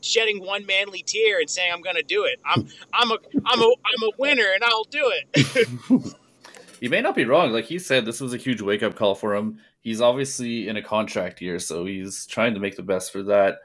[0.00, 2.38] shedding one manly tear and saying, "I'm going to do it.
[2.44, 6.14] I'm I'm a I'm a I'm a winner, and I'll do it."
[6.80, 7.52] You may not be wrong.
[7.52, 9.58] Like he said, this was a huge wake up call for him.
[9.88, 13.60] He's obviously in a contract year, so he's trying to make the best for that.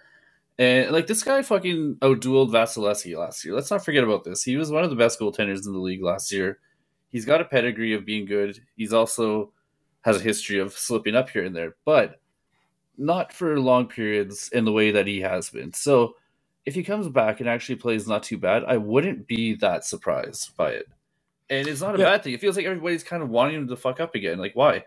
[0.58, 3.54] And like this guy fucking outdueled Vasilevskiy last year.
[3.54, 4.42] Let's not forget about this.
[4.42, 6.60] He was one of the best goaltenders in the league last year.
[7.10, 8.58] He's got a pedigree of being good.
[8.78, 9.52] He's also
[10.06, 12.22] has a history of slipping up here and there, but
[12.98, 15.74] not for long periods in the way that he has been.
[15.74, 16.16] So
[16.66, 20.56] if he comes back and actually plays not too bad, I wouldn't be that surprised
[20.56, 20.88] by it.
[21.50, 22.06] And it's not a Yeah.
[22.06, 22.34] bad thing.
[22.34, 24.38] It feels like everybody's kind of wanting him to fuck up again.
[24.38, 24.86] Like, why?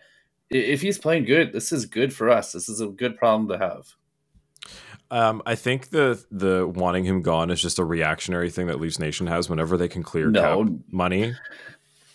[0.50, 2.52] If he's playing good, this is good for us.
[2.52, 3.86] This is a good problem to have.
[5.10, 8.98] Um, I think the the wanting him gone is just a reactionary thing that Leafs
[8.98, 10.64] Nation has whenever they can clear No.
[10.64, 11.34] cap money.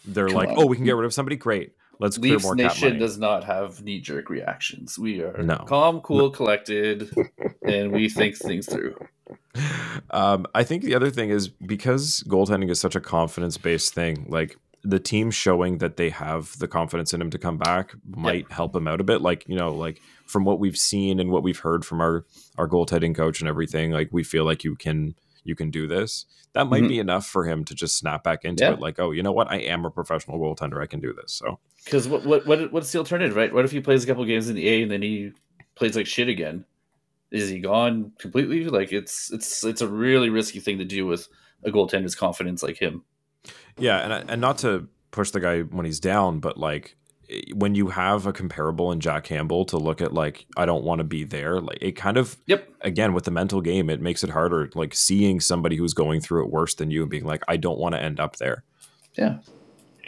[0.06, 0.56] They're Come like, on.
[0.60, 1.36] "Oh, we can get rid of somebody.
[1.38, 4.98] Great, let's clear Leafs more cap Nation money." does not have knee jerk reactions.
[5.00, 5.58] We are No.
[5.67, 7.10] calm, cool, collected,
[7.65, 8.96] and we think things through.
[10.10, 14.26] Um, I think the other thing is because goaltending is such a confidence based thing,
[14.28, 18.52] like the team showing that they have the confidence in him to come back might
[18.52, 19.22] help him out a bit.
[19.22, 22.26] Like, you know, like from what we've seen and what we've heard from our,
[22.58, 26.26] our goaltending coach and everything, like we feel like you can you can do this.
[26.54, 26.88] That might Mhm.
[26.89, 28.74] be enough for him to just snap back into Yeah.
[28.74, 28.80] it.
[28.80, 29.50] Like, oh, you know what?
[29.52, 30.80] I am a professional goaltender.
[30.82, 31.34] I can do this.
[31.34, 33.52] So Because what, what what what's the alternative, right?
[33.54, 35.32] What if he plays a couple games in the A and then he
[35.76, 36.65] plays like shit again?
[37.32, 38.65] Is he gone completely?
[38.65, 41.28] Like it's it's it's a really risky thing to do with
[41.63, 43.04] a goaltender's confidence like him.
[43.78, 46.96] Yeah, and I- and not to push the guy when he's down, but like
[47.54, 51.00] when you have a comparable in Jack Campbell to look at like I don't want
[51.00, 52.70] to be there, like it kind of Yep.
[52.82, 54.70] again with the mental game, it makes it harder.
[54.76, 57.80] Like seeing somebody who's going through it worse than you and being like, I don't
[57.80, 58.64] want to end up there.
[59.18, 59.38] Yeah.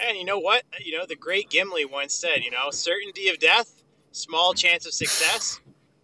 [0.05, 0.63] And you know what?
[0.83, 4.93] You know, the great Gimli once said, you know, certainty of death, small chance of
[4.93, 5.59] success.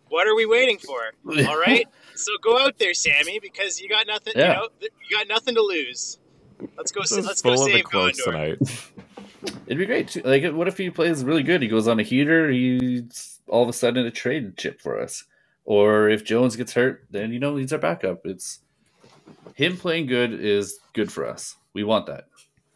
[0.10, 1.00] What are we waiting for?
[1.48, 1.86] All right.
[2.16, 4.34] So go out there, Sammy, because you got nothing.
[4.36, 4.48] Yeah.
[4.48, 6.19] You know, you got nothing to lose.
[6.78, 7.02] Let's go.
[7.02, 8.24] This let's go full of the save quotes Gondor.
[8.24, 8.60] tonight.
[9.68, 10.10] It'd be great.
[10.10, 10.22] Too.
[10.24, 11.62] Like, what if he plays really good?
[11.62, 12.50] He goes on a heater.
[12.50, 15.24] He's all of a sudden a trade chip for us.
[15.66, 18.26] Or if Jones gets hurt, then you know he's our backup.
[18.26, 18.60] It's
[19.56, 21.56] him playing good is good for us.
[21.74, 22.26] We want that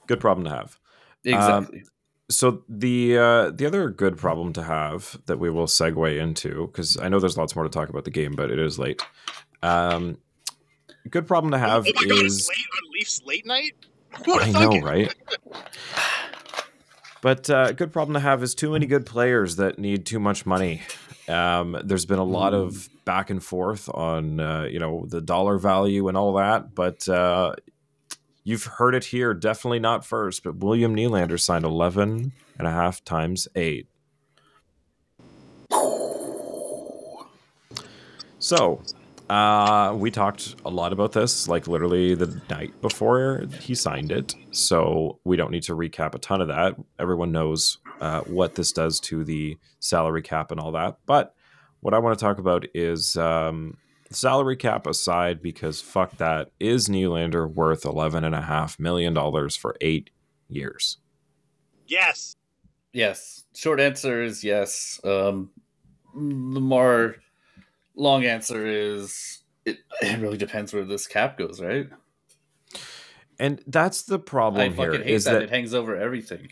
[0.07, 0.77] Good problem to have.
[1.23, 1.83] exactly.
[2.29, 6.97] So the uh, the other good problem to have that we will segue into because
[6.97, 9.01] I know there's lots more to talk about the game, but it is late.
[9.61, 10.17] Um,
[11.09, 13.73] good problem to have oh my God, it's late on Leafs late night.
[14.27, 15.13] I know, right?
[17.23, 20.45] But uh, good problem to have is too many good players that need too much
[20.45, 20.81] money.
[21.29, 25.57] Um, there's been a lot of back and forth on uh, you know the dollar
[25.57, 27.55] value and all that, but uh,
[28.43, 29.33] you've heard it here.
[29.33, 33.87] Definitely not first, but William Nylander signed 11 and a half times eight.
[38.37, 38.81] So,
[39.33, 44.35] uh, we talked a lot about this, like literally the night before he signed it.
[44.51, 46.75] So we don't need to recap a ton of that.
[46.99, 50.97] Everyone knows uh, what this does to the salary cap and all that.
[51.07, 51.33] But
[51.79, 53.77] what I want to talk about is um,
[54.11, 56.51] salary cap aside, because fuck that.
[56.59, 60.11] Is Nylander worth eleven and a half million dollars for eight
[60.47, 60.97] years?
[61.87, 62.35] Yes.
[62.93, 63.45] yes.
[63.55, 65.01] Short answer is yes.
[65.03, 65.49] Um,
[66.13, 67.15] the more
[67.95, 71.87] long answer is it, it really depends where this cap goes, right?
[73.39, 74.91] And that's the problem I here.
[74.91, 75.33] fucking hate Is that.
[75.33, 76.49] that it hangs over everything.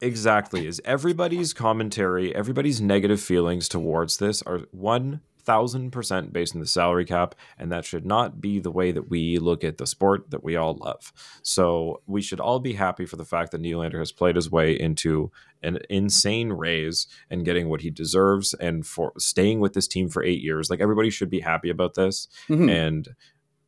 [0.00, 0.66] Exactly.
[0.66, 7.34] Is everybody's commentary, everybody's negative feelings towards this are 1000% based on the salary cap,
[7.58, 10.56] and that should not be the way that we look at the sport that we
[10.56, 11.12] all love.
[11.42, 14.78] So we should all be happy for the fact that Nylander has played his way
[14.78, 15.32] into
[15.64, 20.22] an insane raise and getting what he deserves and for staying with this team for
[20.22, 20.70] eight years.
[20.70, 22.28] Like everybody should be happy about this.
[22.48, 22.70] Mhm.
[22.70, 23.08] And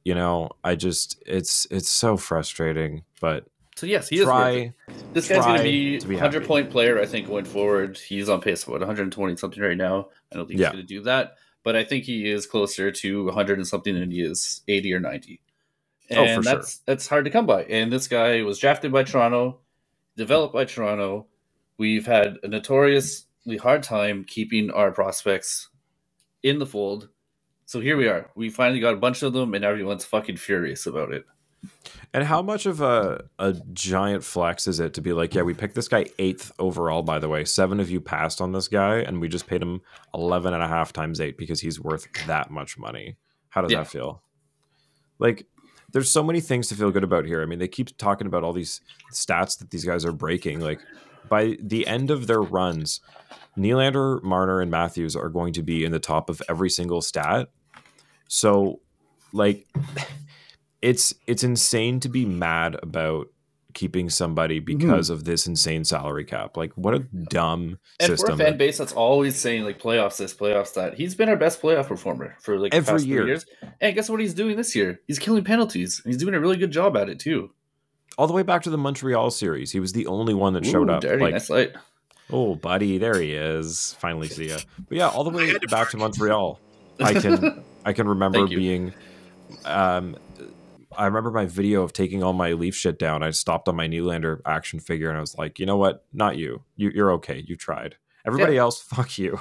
[0.05, 4.73] you know, I just it's it's so frustrating, but So yes, he is worth try
[5.13, 6.47] This guy's going to be to be 100 happy.
[6.47, 7.99] point player, I think, going forward.
[7.99, 10.09] He's on pace for what 120 something right now.
[10.33, 10.67] I don't think Yeah.
[10.69, 13.95] he's going to do that, but I think he is closer to 100 and something
[13.99, 15.41] than he is 80 or 90.
[16.13, 16.55] Oh, And for sure.
[16.55, 17.65] that's that's hard to come by.
[17.65, 19.59] And this guy was drafted by Toronto,
[20.17, 21.27] developed by Toronto.
[21.79, 25.69] We've had a notoriously hard time keeping our prospects
[26.43, 27.09] in the fold.
[27.67, 28.31] So here we are.
[28.37, 31.25] We finally got a bunch of them, and everyone's fucking furious about it.
[32.15, 35.53] And how much of a, a giant flex is it to be like, yeah, we
[35.53, 37.45] picked this guy eighth overall, by the way.
[37.45, 39.81] Seven of you passed on this guy, and we just paid him
[40.15, 43.17] 11 and a half times eight because he's worth that much money.
[43.49, 43.79] How does Yeah.
[43.79, 44.23] that feel?
[45.19, 45.47] Like,
[45.93, 47.43] there's so many things to feel good about here.
[47.43, 48.81] I mean, they keep talking about all these
[49.13, 50.61] stats that these guys are breaking.
[50.61, 50.81] Like,
[51.29, 53.01] by the end of their runs,
[53.57, 57.49] Nylander, Marner, and Matthews are going to be in the top of every single stat.
[58.29, 58.81] So,
[59.33, 59.67] like,
[60.83, 63.29] it's it's insane to be mad about
[63.77, 64.65] keeping somebody mhm.
[64.65, 66.57] because of this insane salary cap.
[66.57, 68.37] Like, what a dumb And system.
[68.37, 71.37] for a fan base that's always saying like playoffs this, playoffs that, he's been our
[71.37, 73.27] best playoff performer for like the Every past three year.
[73.27, 73.47] years.
[73.81, 75.01] And guess what he's doing this year?
[75.07, 76.01] He's killing penalties.
[76.03, 77.51] And he's doing a really good job at it too.
[78.19, 80.89] All the way back to the Montreal series, he was the only one that showed
[80.89, 81.03] up.
[81.03, 81.73] Dirty, like, nice light.
[82.31, 83.95] oh, buddy, there he is.
[84.01, 84.59] Finally see ya.
[84.89, 85.99] But yeah, all the way back to.
[85.99, 86.59] Montreal.
[87.01, 88.95] I can I can remember being
[89.65, 90.17] um
[90.97, 93.23] I remember my video of taking all my leaf shit down.
[93.23, 96.05] I stopped on my Nylander action figure and I was like, you know what?
[96.13, 96.63] Not you.
[96.77, 97.45] you you're okay.
[97.47, 97.97] You tried.
[98.27, 99.39] Everybody else, fuck you.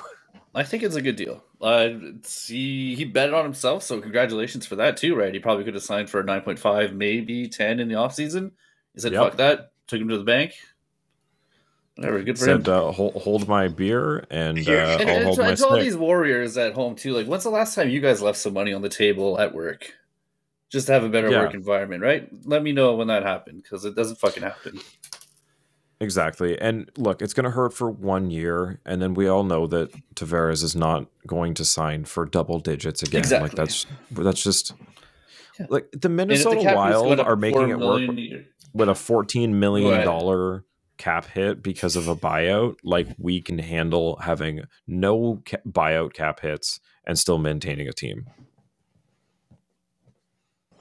[0.54, 1.44] I think it's a good deal.
[1.62, 1.90] Uh,
[2.48, 5.34] he he bet on himself, so congratulations for that too, right?
[5.34, 8.52] He probably could have signed for a nine point five, maybe ten in the offseason.
[8.96, 9.22] He said, Yep.
[9.24, 10.54] "Fuck that!" Took him to the bank.
[11.96, 12.74] Whatever, good for Said him.
[12.74, 15.68] uh, hold, hold my beer and uh, and I'll and hold to, my and to
[15.68, 17.14] all these warriors at home too.
[17.14, 19.94] Like, when's the last time you guys left some money on the table at work,
[20.70, 21.42] just to have a better Yeah.
[21.44, 22.02] work environment?
[22.04, 22.28] Right?
[22.46, 24.80] Let me know when that happened because it doesn't fucking happen.
[26.02, 26.60] Exactly.
[26.60, 28.82] And look, it's going to hurt for one year.
[28.86, 33.02] And then we all know that Tavares is not going to sign for double digits
[33.04, 33.20] again.
[33.20, 33.48] Exactly.
[33.48, 34.74] Like, that's that's just
[35.58, 35.68] Yeah.
[35.70, 39.54] like the if the Minnesota Wild are making it work year- with a $14 Go
[39.54, 40.62] million ahead.
[40.98, 42.76] cap hit because of a buyout.
[42.84, 48.26] Like, we can handle having no ca- buyout cap hits and still maintaining a team.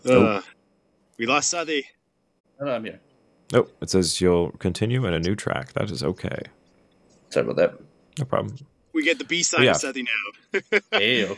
[0.04, 0.42] Uh,
[1.18, 1.84] we lost Suthy.
[2.60, 3.00] No, no, I'm here.
[3.52, 3.74] Nope.
[3.80, 5.72] It says you'll continue in a new track.
[5.74, 6.42] That is okay.
[7.30, 7.80] Sorry about that.
[8.18, 8.56] No problem.
[8.92, 9.72] We get the B side Yeah.
[9.72, 10.60] of Suthy now.
[10.92, 11.36] Ayo.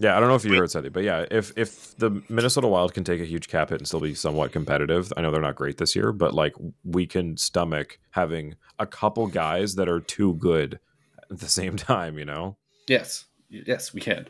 [0.00, 2.94] Yeah, I don't know if you heard Suthy, but yeah, if if the Minnesota Wild
[2.94, 5.56] can take a huge cap hit and still be somewhat competitive, I know they're not
[5.56, 10.34] great this year, but like we can stomach having a couple guys that are too
[10.34, 10.78] good
[11.30, 12.56] at the same time, you know?
[12.86, 13.24] Yes.
[13.50, 14.28] Yes, we can.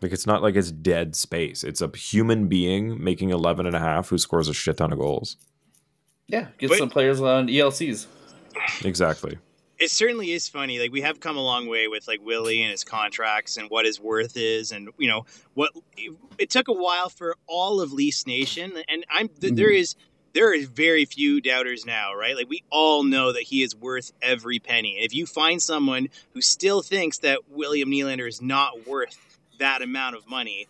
[0.00, 1.64] Like it's not like it's dead space.
[1.64, 4.98] It's a human being making 11 and a half who scores a shit ton of
[4.98, 5.36] goals.
[6.26, 6.78] Yeah, get Wait.
[6.78, 8.06] some players on ELCs.
[8.84, 9.38] Exactly.
[9.78, 10.78] It certainly is funny.
[10.78, 13.84] Like we have come a long way with like Willie and his contracts and what
[13.84, 15.72] his worth is, and you know what.
[16.38, 19.76] It took a while for all of Leafs Nation, and I'm th- there mm-hmm.
[19.76, 19.96] is
[20.34, 22.36] there is very few doubters now, right?
[22.36, 24.96] Like we all know that he is worth every penny.
[24.96, 29.82] And if you find someone who still thinks that William Nylander is not worth that
[29.82, 30.66] amount of money.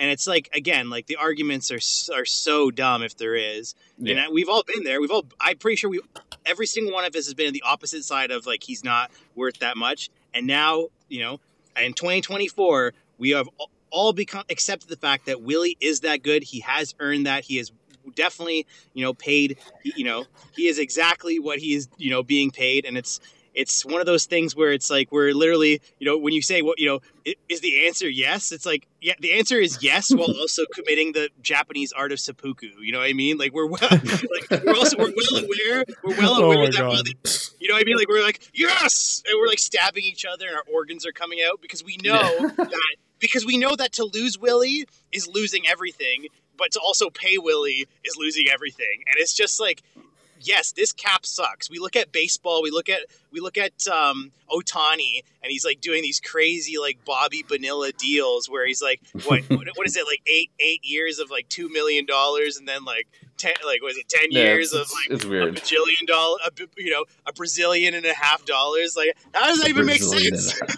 [0.00, 1.78] And it's like again, like the arguments are
[2.16, 4.12] are so dumb if there is, Yeah.
[4.12, 5.00] and I- we've all been there.
[5.00, 6.00] We've all, I'm pretty sure we,
[6.46, 9.10] every single one of us has been on the opposite side of like he's not
[9.36, 10.10] worth that much.
[10.34, 11.38] And now, you know,
[11.80, 16.44] in 2024, we have all- all become accepted the fact that Willie is that good.
[16.44, 17.44] He has earned that.
[17.44, 17.72] He is
[18.14, 19.58] definitely, you know, paid.
[19.84, 22.84] You know, he is exactly what he is, you know, being paid.
[22.86, 23.18] And it's
[23.54, 26.62] it's one of those things where it's like we're literally, you know, when you say
[26.62, 27.00] what, you know,
[27.48, 28.52] is the answer yes?
[28.52, 32.68] It's like yeah, the answer is yes, while also committing the Japanese art of seppuku.
[32.80, 33.38] You know what I mean?
[33.38, 36.86] Like we're well, like we're also we're well aware we're well Oh aware my that
[36.86, 37.96] while the- you know what I mean?
[37.96, 41.40] Like we're like yes, and we're like stabbing each other, and our organs are coming
[41.46, 46.26] out because we know that because we know that to lose Willie is losing everything,
[46.56, 49.82] but to also pay Willie is losing everything, and it's just like
[50.40, 51.70] yes, this cap sucks.
[51.70, 53.00] We look at baseball, we look at
[53.30, 58.48] we look at um, Ohtani, and he's like doing these crazy like Bobby Bonilla deals
[58.48, 61.68] where he's like, what what, what is it like eight eight years of like two
[61.68, 65.24] million dollars, and then like ten like was it ten Yeah, years of like it's
[65.24, 65.56] a weird.
[65.56, 68.96] bajillion dollar, a, b- you know, a Brazilian and a half dollars.
[68.96, 70.54] Like, how does that A even make sense?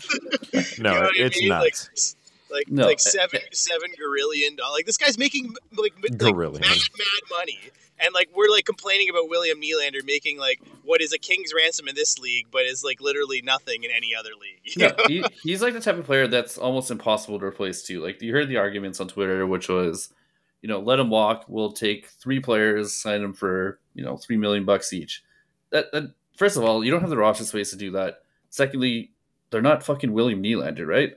[0.79, 1.48] No, You know what I it's mean?
[1.51, 2.16] Like, nuts.
[2.51, 4.72] like No, like seven seven gorillion dollars.
[4.79, 6.61] Like this guy's making like, like Gorillion.
[6.61, 7.59] mad mad money,
[8.02, 11.88] and like we're like complaining about William Nylander making like what is a king's ransom
[11.88, 14.76] in this league, but is like literally nothing in any other league.
[14.76, 14.94] know?
[15.06, 18.02] he, he's like the type of player that's almost impossible to replace too.
[18.02, 20.12] Like you heard the arguments on Twitter, which was,
[20.60, 21.44] you know, let him walk.
[21.48, 25.22] We'll take three players, sign them for you know three million bucks each.
[25.70, 28.22] That, that first of all, you don't have the roster space to do that.
[28.50, 29.12] Secondly,
[29.50, 31.16] they're not fucking William Nylander, right?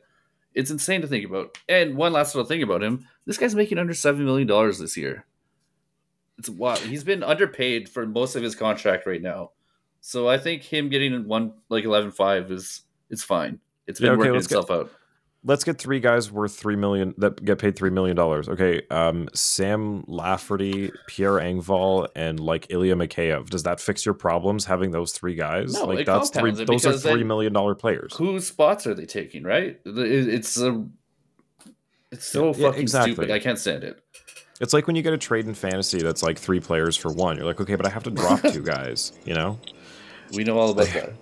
[0.54, 1.58] It's insane to think about.
[1.68, 4.96] And one last little thing about him: this guy's making under seven million dollars this
[4.96, 5.26] year.
[6.38, 6.80] It's wild.
[6.80, 9.52] He's been underpaid for most of his contract right now.
[10.02, 13.60] So I think him getting one like eleven five is it's fine.
[13.88, 14.92] It's been Yeah, okay, working let's get- itself out.
[15.48, 18.50] Let's get three guys worth three million that get paid three million dollars.
[18.50, 23.52] Okay, um, Sam Lafferty, Pierre Engvall, and like Ilya Mikheyev.
[23.52, 25.74] Does that fix your problems having those three guys?
[25.76, 26.50] No, like it that's three.
[26.50, 28.16] Those are three million dollar players.
[28.16, 29.44] Whose spots are they taking?
[29.44, 29.80] Right?
[29.86, 30.84] It's a
[32.12, 33.14] it's so Yeah, fucking exactly.
[33.14, 33.32] stupid.
[33.32, 34.02] I can't stand it.
[34.62, 37.36] It's like when you get a trade in fantasy that's like three players for one.
[37.38, 39.12] You're like, okay, but I have to drop two guys.
[39.26, 39.60] You know.
[40.34, 41.14] We know all about that.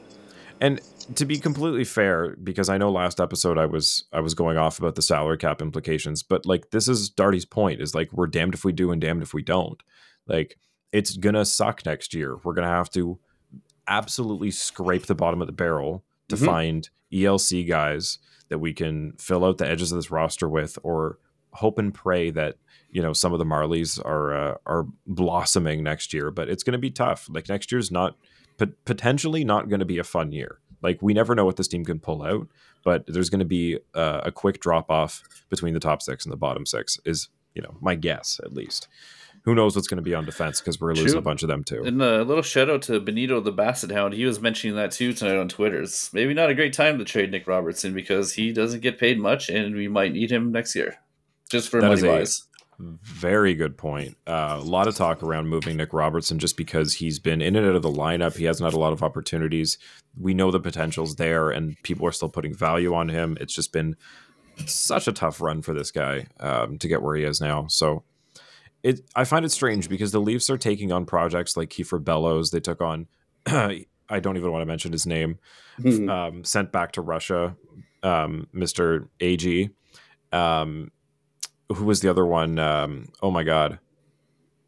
[0.61, 0.79] And
[1.15, 4.79] to be completely fair, because I know last episode I was I was going off
[4.79, 8.53] about the salary cap implications, but like this is Darty's point is like we're damned
[8.53, 9.81] if we do and damned if we don't.
[10.27, 10.57] Like
[10.91, 12.37] it's gonna suck next year.
[12.43, 13.19] We're gonna have to
[13.87, 16.45] absolutely scrape the bottom of the barrel to Mhm.
[16.45, 18.19] find ELC guys
[18.49, 21.17] that we can fill out the edges of this roster with, or
[21.53, 22.57] hope and pray that
[22.89, 26.31] you know some of the Marlies are uh, are blossoming next year.
[26.31, 27.27] But it's gonna be tough.
[27.29, 28.15] Like next year's not
[28.57, 30.59] pot- potentially not going to be a fun year.
[30.81, 32.47] Like we never know what this team can pull out,
[32.83, 36.31] but there's going to be uh, a quick drop off between the top six and
[36.31, 36.99] the bottom six.
[37.05, 38.87] Is you know my guess at least.
[39.45, 41.19] Who knows what's going to be on defense because we're losing True.
[41.19, 41.83] a bunch of them too.
[41.83, 44.13] And a little shout out to Benito the Basset Hound.
[44.13, 45.81] He was mentioning that too tonight on Twitter.
[45.81, 49.19] It's maybe not a great time to trade Nick Robertson because he doesn't get paid
[49.19, 50.95] much, and we might need him next year,
[51.53, 52.43] just for That money a- wise.
[52.79, 54.17] Very good point.
[54.27, 57.65] Uh, a lot of talk around moving Nick Robertson just because he's been in and
[57.67, 58.35] out of the lineup.
[58.35, 59.77] He hasn't had a lot of opportunities.
[60.19, 63.37] We know the potential's there, and people are still putting value on him.
[63.39, 63.95] It's just been
[64.65, 67.67] such a tough run for this guy um, to get where he is now.
[67.67, 68.03] So
[68.81, 72.49] it, I find it strange because the Leafs are taking on projects like Kiefer Bellows.
[72.49, 73.07] They took on,
[73.45, 73.85] I
[74.19, 75.37] don't even want to mention his name,
[76.09, 77.55] um, sent back to Russia,
[78.01, 79.07] um, Mr.
[79.19, 79.69] AG.
[80.31, 80.91] Um,
[81.69, 82.59] who was the other one?
[82.59, 83.79] Um, oh my god,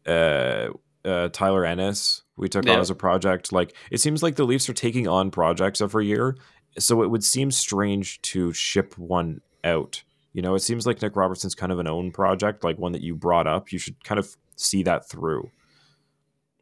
[0.06, 0.68] uh,
[1.04, 2.22] uh, Tyler Ennis.
[2.36, 3.52] We took on as a project.
[3.52, 6.36] Like it seems like the Leafs are taking on projects every year,
[6.78, 10.02] so it would seem strange to ship one out.
[10.32, 13.00] You know, it seems like Nick Robertson's kind of an own project, like one that
[13.00, 13.72] you brought up.
[13.72, 15.50] You should kind of see that through.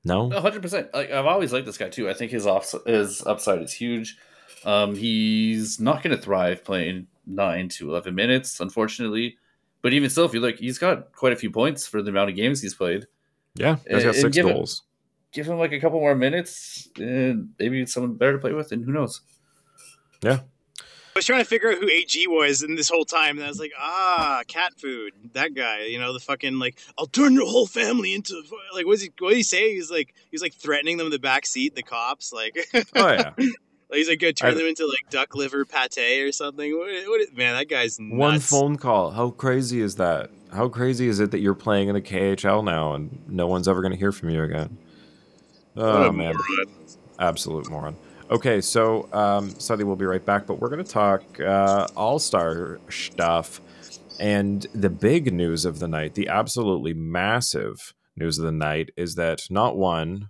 [0.05, 0.95] No, hundred percent.
[0.95, 2.09] Like I've always liked this guy too.
[2.09, 4.17] I think his off his upside is huge.
[4.65, 9.39] Um, he's not going to thrive playing nine to eleven minutes, unfortunately.
[9.85, 12.31] But even still, if you look, he's got quite a few points for the amount
[12.31, 13.07] of games he's played.
[13.55, 14.83] Yeah, he's got And six give it- goals.
[15.31, 18.83] Give him like a couple more minutes, and maybe someone better to play with, and
[18.83, 19.21] who knows?
[20.23, 20.39] Yeah.
[20.81, 23.49] I was trying to figure out who AG was in this whole time, and I
[23.49, 25.13] was like, ah, cat food.
[25.35, 28.43] That guy, you know, the fucking like, I'll turn your whole family into
[28.75, 29.11] like, what's he?
[29.19, 29.75] What did he say?
[29.75, 32.57] He's like, he's like threatening them in the back seat, the cops, like,
[32.97, 33.31] Oh yeah,
[33.91, 36.77] Like, he's like gonna turn I- them into like duck liver pate or something.
[36.77, 38.19] What, what, man, that guy's nuts.
[38.19, 39.11] one phone call.
[39.11, 40.31] How crazy is that?
[40.53, 43.81] How crazy is it that you're playing in the KHL now and no one's ever
[43.83, 44.79] going to hear from you again?
[45.77, 46.75] Oh man, moron.
[47.19, 47.97] absolute moron.
[48.31, 52.19] Okay, so um, Suthy will be right back, but we're going to talk uh, All
[52.19, 53.61] Star stuff.
[54.21, 59.17] And the big news of the night, the absolutely massive news of the night, is
[59.17, 60.29] that not one.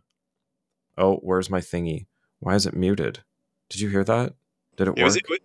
[0.97, 2.07] Oh, where's my thingy?
[2.41, 3.23] Why is it muted?
[3.71, 4.35] Did you hear that?
[4.77, 5.17] Did it work?
[5.17, 5.41] it what-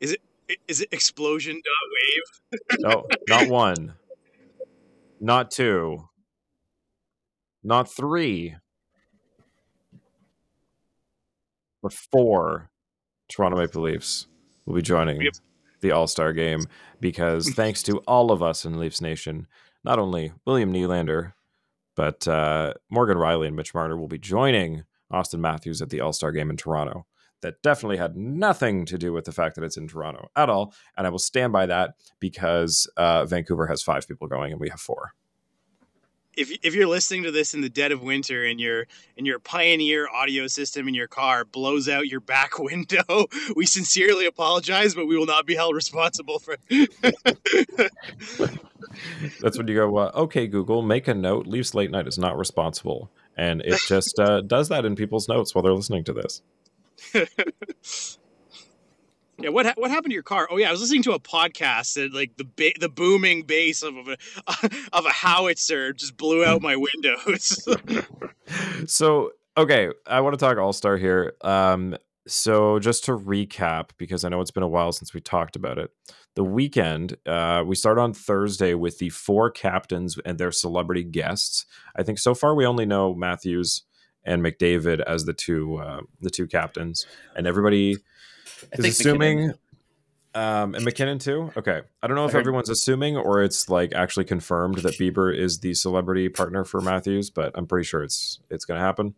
[0.00, 0.20] is it
[0.66, 2.80] is it explosion dot wave?
[2.80, 3.94] No, not one.
[5.20, 6.08] Not two.
[7.62, 8.54] Not three.
[11.82, 12.70] But four
[13.28, 14.26] Toronto Maple Leafs
[14.64, 15.34] will be joining Yep.
[15.80, 16.66] the All Star game
[17.00, 19.46] because thanks to all of us in Leafs Nation,
[19.84, 21.32] not only William Nylander,
[21.94, 26.12] but uh, Morgan Rielly and Mitch Marner will be joining Auston Matthews at the All
[26.12, 27.06] Star game in Toronto.
[27.40, 30.74] That definitely had nothing to do with the fact that it's in Toronto at all.
[30.96, 34.70] And I will stand by that because uh, Vancouver has five people going and we
[34.70, 35.12] have four.
[36.36, 38.86] If if you're listening to this in the dead of winter and your
[39.16, 43.26] and your Pioneer audio system in your car blows out your back window,
[43.56, 46.56] we sincerely apologize, but we will not be held responsible for.
[49.40, 51.46] That's when you go, uh, okay, Google, make a note.
[51.46, 53.10] Leafs Late Night is not responsible.
[53.36, 56.42] And it just uh, does that in people's notes while they're listening to this.
[59.40, 60.48] Yeah, what ha- what happened to your car?
[60.50, 63.84] Oh yeah, I was listening to a podcast and like the ba- the booming bass
[63.84, 64.16] of a
[64.92, 67.68] of a howitzer just blew out my windows.
[68.86, 71.96] so okay i want to talk all-star here um
[72.26, 75.78] so just to recap because i know it's been a while since we talked about
[75.78, 75.90] it
[76.36, 81.66] the weekend uh we start on thursday with the four captains and their celebrity guests
[81.96, 83.82] i think so far we only know matthews
[84.28, 87.06] and mcdavid as the two uh, the two captains.
[87.34, 87.96] And everybody
[88.72, 89.58] is assuming MacKinnon-
[90.34, 91.50] um and mackinnon too?
[91.56, 91.80] Okay.
[92.02, 95.60] I don't know if heard- everyone's assuming or it's like actually confirmed that bieber is
[95.60, 99.14] the celebrity partner for matthews but i'm pretty sure it's it's gonna happen.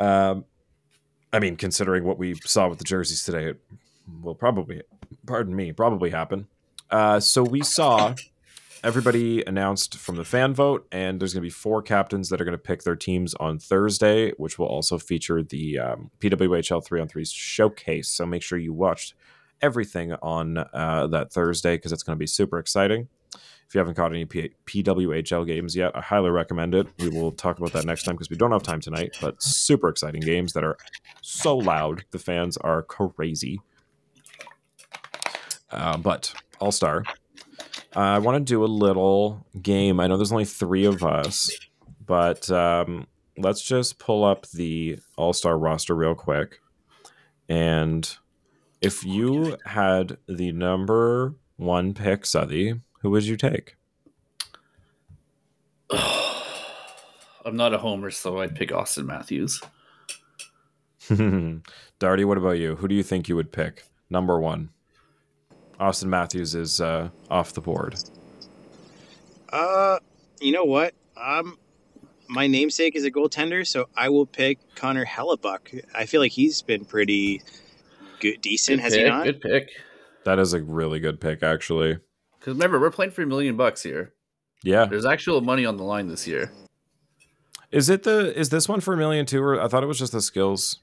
[0.00, 0.44] Um
[1.32, 3.60] i mean considering what we saw with the jerseys today it
[4.22, 4.82] will probably
[5.26, 6.48] pardon me probably happen.
[6.90, 8.14] Uh so we saw
[8.84, 12.44] everybody announced from the fan vote and there's going to be four captains that are
[12.44, 17.00] going to pick their teams on thursday which will also feature the um, pwhl 3
[17.00, 18.08] on 3 showcase.
[18.08, 19.14] So make sure you watched
[19.60, 23.08] everything on uh, that thursday because it's going to be super exciting.
[23.32, 26.86] If you haven't caught any P- pwhl games yet i highly recommend it.
[26.98, 29.88] We will talk about that next time because we don't have time tonight but super
[29.88, 30.78] exciting games that are
[31.20, 33.60] so loud the fans are crazy.
[35.70, 37.04] Uh, but all star
[37.94, 39.98] I want to do a little game.
[40.00, 41.50] I know there's only three of us,
[42.04, 46.60] but um, let's just pull up the All Star roster real quick.
[47.48, 48.08] And
[48.80, 53.76] if you had the number one pick, Suthy, who would you take?
[57.44, 59.62] I'm not a homer, so I'd pick Auston Matthews.
[61.08, 62.76] Darty, what about you?
[62.76, 63.84] Who do you think you would pick?
[64.10, 64.68] Number one.
[65.80, 67.96] Auston Matthews is uh, off the board.
[69.52, 69.98] uh,
[70.40, 70.94] you know what?
[71.16, 71.58] Um,
[72.28, 75.84] my namesake is a goaltender, so I will pick Connor Hellebuyck.
[75.94, 77.42] I feel like he's been pretty
[78.20, 79.24] good, decent, Good has pick, he not?
[79.24, 79.70] Good pick.
[80.24, 81.98] That is a really good pick, actually.
[82.38, 84.12] Because remember, we're playing for a million bucks here.
[84.62, 84.84] Yeah.
[84.84, 86.52] There's actual money on the line this year.
[87.70, 89.42] Is it the is this one for a million too?
[89.42, 90.80] Or I thought it was just the skills.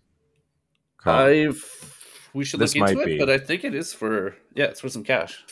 [0.98, 1.20] comp.
[1.20, 1.95] I've
[2.36, 3.18] we should This look into it, be.
[3.18, 5.44] but I think it is for yeah, it's for some cash.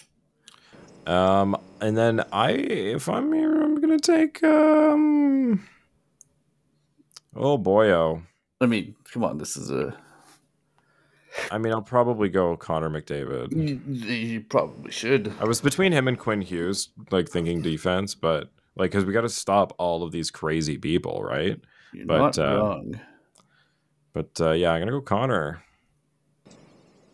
[1.07, 4.43] Um, and then I, if I'm here, I'm gonna take.
[4.43, 5.65] Um,
[7.35, 8.21] oh boyo.
[8.61, 9.97] I mean, come on, this is a
[11.51, 13.51] I mean, I'll probably go Connor McDavid.
[13.51, 13.81] you,
[14.15, 15.33] you probably should.
[15.39, 19.21] I was between him and Quinn Hughes, like thinking defense, but like because we got
[19.21, 21.59] to stop all of these crazy people, right?
[21.93, 22.99] You're But, not uh, wrong.
[24.13, 25.63] But uh, yeah, I'm gonna go Connor.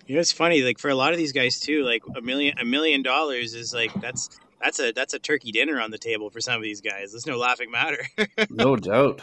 [0.09, 0.63] You know, it's funny.
[0.63, 3.75] Like for a lot of these guys too, like a million a million dollars is
[3.75, 4.27] like that's
[4.59, 7.11] that's a that's a turkey dinner on the table for some of these guys.
[7.11, 7.99] There's no laughing matter.
[8.49, 9.21] No doubt.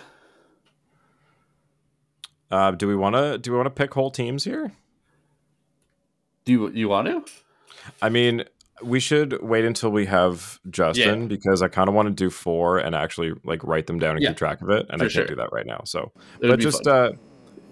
[2.53, 4.71] Uh, do we want to do we want to pick whole teams here?
[6.45, 7.25] Do you you want to?
[8.01, 8.45] I mean,
[8.81, 11.27] we should wait until we have Justin Yeah.
[11.27, 14.23] because I kind of want to do four and actually like write them down and
[14.23, 15.27] Yeah, keep track of it, and for I can't sure.
[15.27, 15.81] do that right now.
[15.85, 16.95] So, It'll but just fun.
[16.95, 17.11] uh,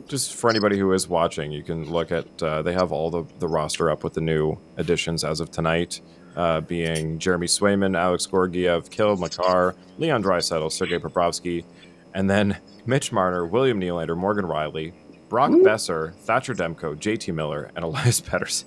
[0.08, 3.24] just for anybody who is watching, you can look at uh, they have all the
[3.38, 6.00] the roster up with the new additions as of tonight.
[6.36, 11.64] Uh, being Jeremy Swayman, Alex Georgiev, Cale Makar, Leon Draisaitl, Sergei Bobrovsky,
[12.12, 14.92] and then Mitch Marner, William Nylander, Morgan Rielly,
[15.28, 18.64] Brock Boeser, Thatcher Demko, JT Miller, and Elias Pettersson.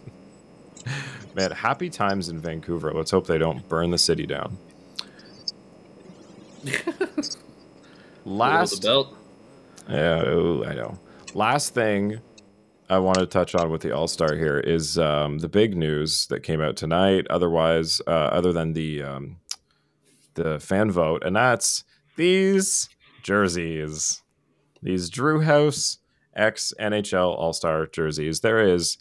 [1.36, 2.94] Man, happy times in Vancouver.
[2.94, 4.58] Let's hope they don't burn the city down.
[8.26, 8.84] Last,
[9.90, 10.98] yeah, ooh, I know.
[11.34, 12.20] Last thing
[12.90, 16.28] I want to touch on with the All Star here is um, the big news
[16.28, 17.28] that came out tonight.
[17.30, 19.38] Otherwise, uh, other than the um,
[20.36, 21.84] the fan vote, and that's
[22.16, 22.90] these
[23.24, 24.22] jerseys,
[24.82, 25.98] these Drew House
[26.36, 28.40] ex NHL All Star jerseys.
[28.40, 28.98] There is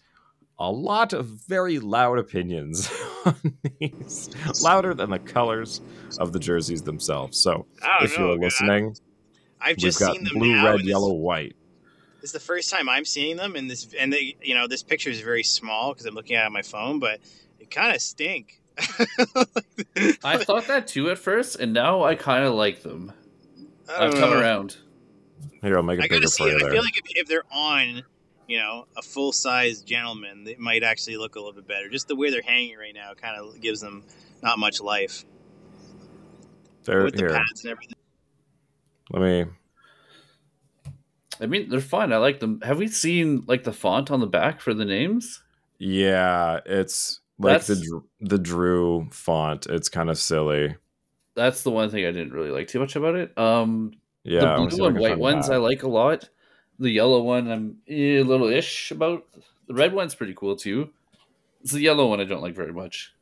[0.59, 2.91] a lot of very loud opinions
[3.25, 4.29] on these,
[4.61, 5.81] louder than the colors
[6.19, 7.39] of the jerseys themselves.
[7.39, 7.67] So,
[8.01, 8.95] if know, you're listening,
[9.61, 11.55] I've we've just got seen them blue, red, yellow, white.
[12.21, 14.83] This is the first time I'm seeing them, and this and they, you know, this
[14.83, 17.19] picture is very small because I'm looking at it on my phone, but
[17.59, 18.61] it kind of stink.
[20.23, 23.11] I thought that too at first, and now I kind of like them.
[23.89, 24.39] I I've come know.
[24.39, 24.77] around.
[25.61, 26.61] Here, I'll make it I bigger gotta see for it.
[26.61, 28.03] you I feel like if, if they're on,
[28.47, 31.89] you know, a full size gentleman, they might actually look a little bit better.
[31.89, 34.03] Just the way they're hanging right now kind of gives them
[34.43, 35.25] not much life
[36.83, 37.29] There, with the here.
[37.29, 37.95] pads and everything.
[39.11, 39.45] Let me.
[41.41, 42.11] I mean, they're fun.
[42.13, 42.61] I like them.
[42.61, 45.41] Have we seen like the font on the back for the names?
[45.79, 49.67] Yeah, it's like the That's- Dr- the Drew font.
[49.67, 50.75] It's kind of silly.
[51.35, 53.37] That's the one thing I didn't really like too much about it.
[53.37, 55.53] Um, Yeah, the let me see if blue and white ones that.
[55.53, 56.27] I like a lot.
[56.79, 59.25] The yellow one I'm eh, a little ish about.
[59.67, 60.89] The red one's pretty cool too.
[61.61, 63.13] It's the yellow one I don't like very much.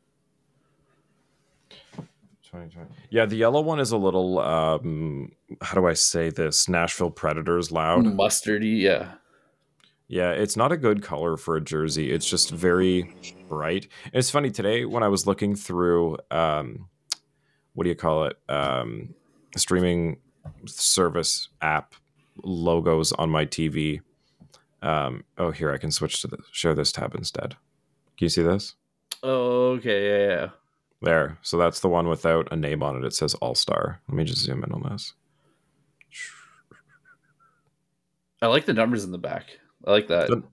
[2.55, 2.89] 2020.
[3.09, 4.39] Yeah, the yellow one is a little.
[4.39, 5.31] um
[5.61, 6.67] How do I say this?
[6.69, 8.05] Nashville Predators loud.
[8.05, 9.13] Mustardy, yeah.
[10.07, 12.11] Yeah, it's not a good color for a jersey.
[12.11, 13.13] It's just very
[13.49, 13.87] bright.
[14.05, 16.89] And it's funny today when I was looking through um
[17.73, 18.37] what do you call it?
[18.49, 19.13] Um
[19.57, 20.17] streaming
[20.65, 21.95] service app
[22.43, 24.01] logos on my TV.
[24.81, 27.55] Um oh here I can switch to the share this tab instead.
[28.17, 28.75] Can you see this?
[29.23, 30.49] Oh, okay, yeah, yeah.
[31.05, 31.37] There.
[31.41, 33.05] So that's the one without a name on it.
[33.05, 34.01] It says All Star.
[34.09, 35.13] Let me just zoom in on this.
[38.41, 39.45] I like the numbers in the back.
[39.85, 40.27] I like that.
[40.27, 40.43] The-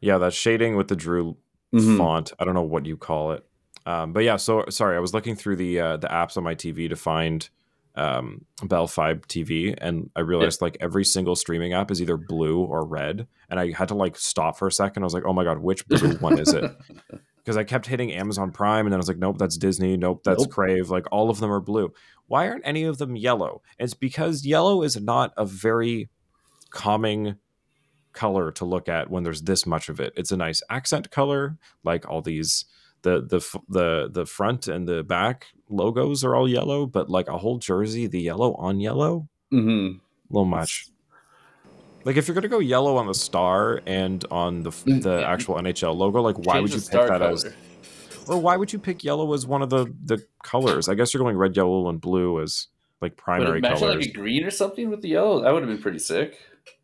[0.00, 1.36] Yeah, that shading with the Drew
[1.72, 1.96] Mhm.
[1.96, 2.32] font.
[2.38, 3.46] I don't know what you call it.
[3.86, 6.54] Um, but yeah, so sorry, I was looking through the uh, the apps on my
[6.54, 7.48] TV to find
[7.96, 12.58] um, Bell Fibe TV, and I realized like every single streaming app is either blue
[12.64, 15.02] or red, and I had to like stop for a second.
[15.02, 16.64] I was like, oh my god, which blue one is it?
[17.44, 19.98] Because I kept hitting Amazon Prime, and then I was like, nope, that's Disney.
[19.98, 20.50] Nope, that's Nope.
[20.50, 20.88] Crave.
[20.88, 21.92] Like all of them are blue.
[22.26, 23.60] Why aren't any of them yellow?
[23.78, 26.08] It's because yellow is not a very
[26.70, 27.36] calming
[28.14, 30.14] color to look at when there's this much of it.
[30.16, 32.64] It's a nice accent color, like all these
[33.02, 37.38] the the the the front and the back logos are all yellow, but like a
[37.38, 39.98] whole jersey, the yellow on yellow, mm-hmm.
[39.98, 40.86] a little much.
[42.04, 45.56] Like if you're gonna go yellow on the star and on the the Mm, actual
[45.56, 47.54] NHL logo, like why Change would you pick that as, color.
[48.28, 50.88] or why would you pick yellow as one of the the colors?
[50.88, 52.66] I guess you're going red, yellow, and blue as
[53.00, 53.96] like But primary imagine colors.
[54.06, 55.42] like a green or something with the yellow.
[55.42, 56.38] That would have been pretty sick.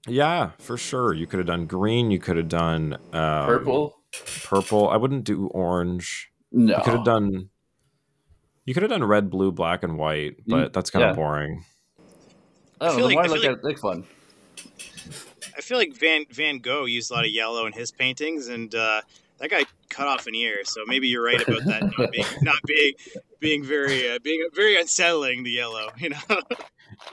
[0.09, 1.13] yeah, for sure.
[1.13, 2.11] You could have done green.
[2.11, 3.97] You could have done um, Purple.
[4.45, 4.89] purple.
[4.89, 6.31] I wouldn't do orange.
[6.51, 6.77] No.
[6.79, 7.51] You could have done.
[8.65, 11.65] You could have done red, blue, black, and white, but Mm, that's kind of boring.
[12.81, 13.05] I don't I feel know.
[13.07, 14.05] Like- more I I look feel at like fun.
[15.57, 18.75] I feel like Van Van Gogh used a lot of yellow in his paintings, and
[18.75, 19.03] uh,
[19.39, 20.65] that guy cut off an ear.
[20.65, 22.93] So maybe you're right about that not being not being
[23.41, 25.43] being very uh, being very unsettling.
[25.43, 26.19] The yellow, you know.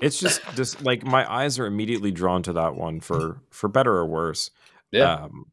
[0.02, 3.94] It's just just like my eyes are immediately drawn to that one for for better
[3.94, 4.52] or worse.
[4.92, 5.14] Yeah.
[5.14, 5.46] Um,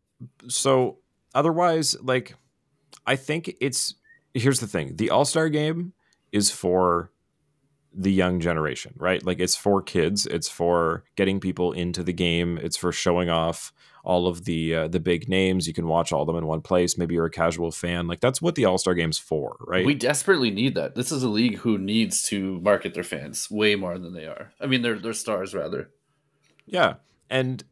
[0.49, 0.99] so
[1.35, 2.35] otherwise, like,
[3.07, 3.95] I think it's
[4.32, 5.93] here's the thing: the All Star Game
[6.32, 7.11] is for
[7.95, 9.24] the young generation, right?
[9.24, 10.26] Like, it's for kids.
[10.26, 12.59] It's for getting people into the game.
[12.59, 13.72] It's for showing off
[14.03, 15.66] all of the uh, the big names.
[15.66, 16.99] You can watch all of them in one place.
[16.99, 18.07] Maybe you're a casual fan.
[18.07, 19.86] Like, that's what the All Star Game's for, right?
[19.86, 20.95] We desperately need that.
[20.95, 24.53] This is a league who needs to market their fans way more than they are.
[24.61, 25.90] I mean, they're they're stars rather.
[26.66, 26.95] Yeah.
[27.30, 27.64] And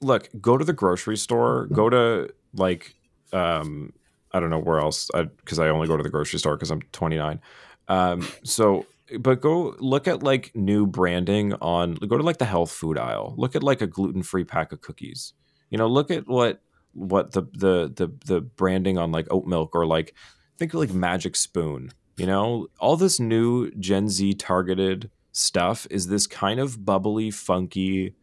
[0.00, 2.94] look, go to the grocery store, go to like
[3.32, 3.92] um
[4.32, 6.82] I don't know where else because I, only go to the grocery store because I'm
[6.92, 7.40] 29.
[7.88, 8.86] Um so
[9.18, 13.34] but go look at like new branding on go to like the health food aisle.
[13.36, 15.32] Look at like a gluten-free pack of cookies.
[15.70, 19.74] You know, look at what what the the the the branding on like oat milk
[19.74, 20.14] or like
[20.58, 21.90] think of like Magic Spoon.
[22.16, 28.14] You know, all this new Gen Z targeted stuff is this kind of bubbly, funky.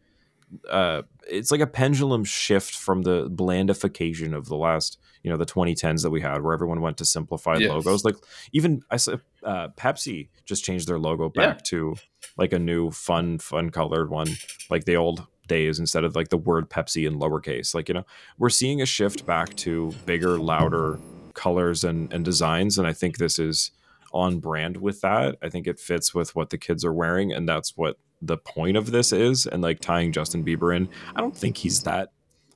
[0.68, 5.44] Uh, it's like a pendulum shift from the blandification of the last, you know, the
[5.46, 7.70] 2010s that we had, where everyone went to simplified Yes.
[7.70, 8.04] logos.
[8.04, 8.16] Like
[8.52, 11.46] even I said uh, Pepsi just changed their logo Yeah.
[11.48, 11.96] back to
[12.36, 14.28] like a new, fun, fun colored one,
[14.70, 17.74] like the old days instead of like the word Pepsi in lowercase.
[17.74, 18.04] Like you know,
[18.38, 21.00] we're seeing a shift back to bigger, louder
[21.34, 23.70] colors and and designs, and I think this is
[24.12, 25.36] on brand with that.
[25.42, 28.76] I think it fits with what the kids are wearing, and that's what the point
[28.76, 29.46] of this is.
[29.46, 32.10] And like tying Justin Bieber in, I don't think he's that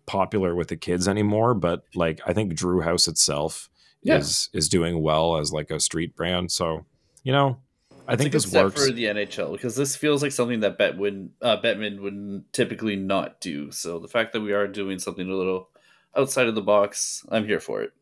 [0.06, 3.68] popular with the kids anymore, but like I think Drew House itself
[4.02, 4.18] Yeah.
[4.18, 6.50] is is doing well as like a street brand.
[6.50, 6.84] So
[7.22, 7.58] you know,
[8.08, 8.84] I It's think this works.
[8.86, 12.96] for the NHL because this feels like something that Bet would uh, Bettman would typically
[12.96, 13.70] not do.
[13.70, 15.68] So the fact that we are doing something a little
[16.16, 17.92] outside of the box, I'm here for it.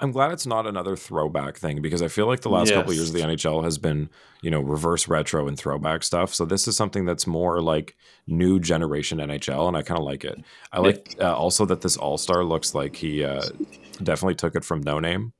[0.00, 2.96] I'm glad it's not another throwback thing because I feel like the last couple of
[2.96, 4.08] years of the NHL has been,
[4.42, 6.32] you know, reverse retro and throwback stuff.
[6.32, 7.96] So this is something that's more like
[8.26, 10.38] new generation NHL, and I kind of like it.
[10.72, 13.42] I like uh, also that this All Star looks like he uh,
[14.02, 15.32] definitely took it from No Name.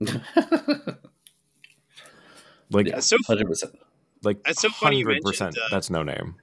[2.70, 3.00] Like, Yeah.
[3.00, 3.78] So Hundred percent.
[4.22, 5.54] like That's so funny you hundred percent.
[5.54, 6.36] mentioned, uh, That's No Name.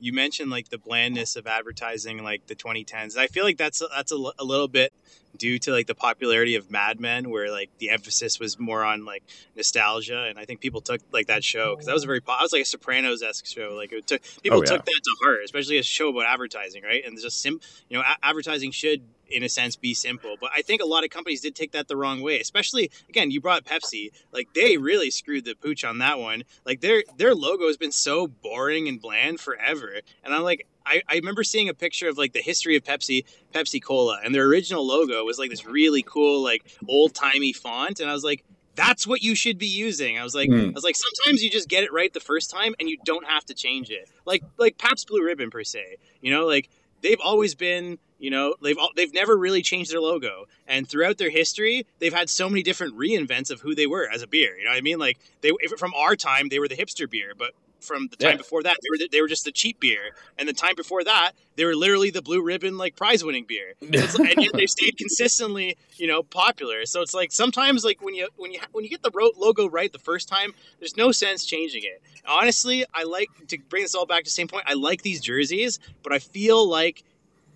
[0.00, 4.10] You mentioned like the blandness of advertising like the 2010s i feel like that's that's
[4.12, 4.92] a, little bit
[5.36, 9.04] due to like the popularity of mad men where like the emphasis was more on
[9.04, 9.22] like
[9.56, 12.32] nostalgia and i think people took like that show because that was a very po-
[12.32, 13.74] that was like a sopranos-esque show.
[13.76, 14.70] Like it took people Oh, yeah.
[14.76, 17.04] took that to heart especially a show about advertising right?
[17.06, 20.36] And just sim you know a- advertising should in a sense be simple.
[20.40, 23.30] But i think a lot of companies did take that the wrong way especially again
[23.30, 24.10] you brought pepsi.
[24.32, 26.44] Like they really screwed the pooch on that one.
[26.64, 30.00] Like their their logo has been so boring and bland forever.
[30.24, 33.24] And i'm like I, I remember seeing a picture of like the history of pepsi
[33.54, 38.00] pepsi cola and their original logo was like this really cool like old-timey font.
[38.00, 38.44] And i was like
[38.76, 40.16] that's what you should be using.
[40.18, 40.68] I was like Hmm.
[40.68, 43.26] i was like sometimes you just get it right the first time and you don't
[43.26, 44.08] have to change it.
[44.24, 45.96] Like like Pabst blue ribbon per se.
[46.22, 46.70] You know like
[47.02, 50.46] they've always been you know they've al- they've never really changed their logo.
[50.68, 54.22] And throughout their history they've had so many different reinvents of who they were as
[54.22, 54.98] a beer you know what i mean?
[54.98, 58.32] Like they if, from our time they were the hipster beer but from the time
[58.32, 58.36] Yeah.
[58.36, 60.10] before that they were they were just the cheap beer.
[60.38, 63.72] And the time before that they were literally the blue ribbon like prize winning beer.
[64.08, 66.84] So and yet they've stayed consistently you know popular.
[66.86, 69.90] So it's like sometimes like when you when you when you get the logo right
[69.90, 72.02] the first time there's no sense changing it.
[72.28, 75.20] Honestly i like to bring this all back to the same point i like these
[75.22, 77.02] jerseys but i feel like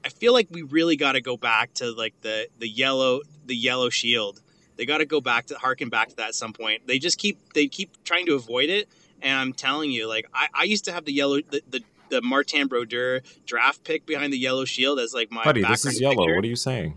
[0.05, 3.57] I feel like we really got to go back to like the the yellow the
[3.57, 4.41] yellow shield.
[4.77, 6.87] They got to go back to harken back to that at some point.
[6.87, 8.89] They just keep they keep trying to avoid it,
[9.23, 11.81] and I'm telling you, like I, I used to have the yellow the, the
[12.11, 15.95] the Martin Brodeur draft pick behind the yellow shield as like my Buddy, this background
[15.95, 16.15] is yellow.
[16.17, 16.35] picture.
[16.37, 16.95] What are you saying?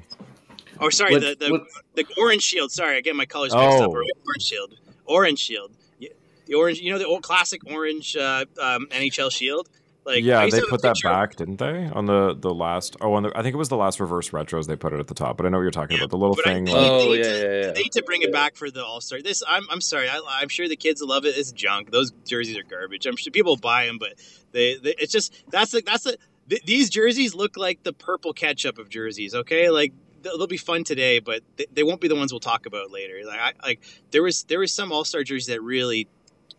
[0.79, 2.71] Oh, sorry, What- the the, what- the orange shield.
[2.71, 3.89] Sorry, I get my colors mixed up.
[3.89, 3.93] Oh.
[3.93, 4.73] Orange shield,
[5.05, 5.71] orange shield.
[5.99, 9.67] The orange, you know, the old classic orange uh, um, NHL shield.
[10.07, 11.85] Like yeah, they put that picture back, didn't they?
[11.91, 12.95] On the the last.
[13.01, 14.65] Oh, on the, I think it was the last reverse retros.
[14.65, 16.11] They put it at the top, but I know what you're talking Yeah, about.
[16.11, 16.65] The little but I thing.
[16.65, 17.71] like- Oh they yeah, to- yeah, yeah.
[17.73, 19.21] They need to bring it back for the All Star.
[19.21, 20.07] This, I'm, I'm sorry.
[20.07, 21.37] I, I'm sure the kids love it.
[21.37, 21.91] It's junk.
[21.91, 23.05] Those jerseys are garbage.
[23.05, 24.13] I'm sure people buy them, but
[24.53, 26.17] they, they it's just that's the that's the
[26.49, 29.35] th- these jerseys look like the purple ketchup of jerseys.
[29.35, 29.91] Okay, like
[30.21, 32.91] they'll, they'll be fun today, but they, they won't be the ones we'll talk about
[32.91, 33.19] later.
[33.25, 33.81] Like I like
[34.11, 36.07] there was there was some All Star jerseys that really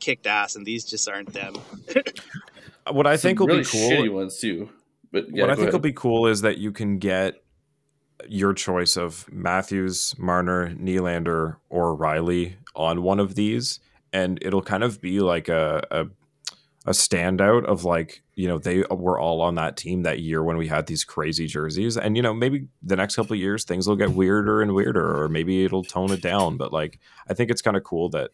[0.00, 1.54] kicked ass, and these just aren't them.
[2.92, 3.90] what I Some think will really be cool.
[3.90, 4.70] shitty ones too.
[5.10, 7.42] But yeah, what I think will be cool is that you can get
[8.28, 13.80] your choice of Matthews, Marner, Nylander, or Rielly on one of these,
[14.12, 16.06] and it'll kind of be like a, a
[16.86, 20.56] a standout of like you know they were all on that team that year when
[20.56, 23.86] we had these crazy jerseys, and you know maybe the next couple of years things
[23.86, 26.56] will get weirder and weirder, or maybe it'll tone it down.
[26.56, 28.30] But like I think it's kind of cool that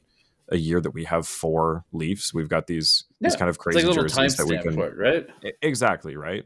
[0.48, 3.84] a year that we have four Leafs, we've got these these kind of crazy like
[3.84, 5.54] a little jerseys that we can for it, right?
[5.62, 6.44] Exactly, right?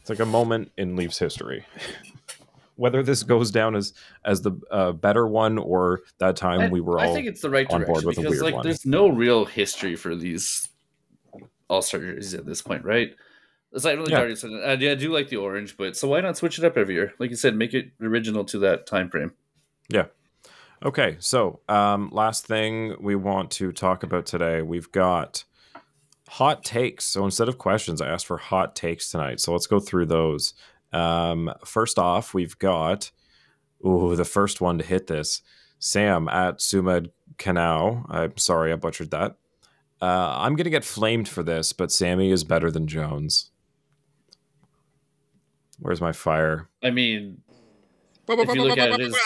[0.00, 1.64] It's like a moment in Leafs history.
[2.76, 3.92] Whether this goes down as
[4.24, 7.04] as the uh, better one or that time I, we were all.
[7.04, 8.64] I all think it's the right on direction board with a because weird like one.
[8.64, 10.68] there's no real history for these
[11.68, 13.14] all star jerseys at this point, right?
[13.72, 14.18] It's from really Yeah.
[14.18, 16.76] Guardians, and I, I do like the orange, but so why not switch it up
[16.76, 17.12] every year?
[17.18, 19.32] Like you said, make it original to that time frame.
[20.84, 25.44] Okay, so um, last thing we want to talk about today, we've got
[26.28, 27.06] hot takes.
[27.06, 29.40] So instead of questions, I asked for hot takes tonight.
[29.40, 30.52] So let's go through those.
[30.92, 33.10] Um, first off, we've got
[33.84, 35.40] ooh the first one to hit this.
[35.78, 38.04] Sam at Sumed Canal.
[38.10, 39.36] I'm sorry I butchered that.
[40.02, 43.50] Uh, I'm gonna get flamed for this, but Sammy is better than Jones.
[45.78, 46.68] Where's my fire?
[46.82, 47.40] I mean,
[48.28, 49.16] if you look at his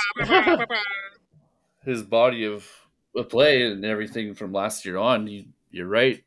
[1.88, 2.68] his body of,
[3.16, 6.22] of play and everything from last year on, you, you're right,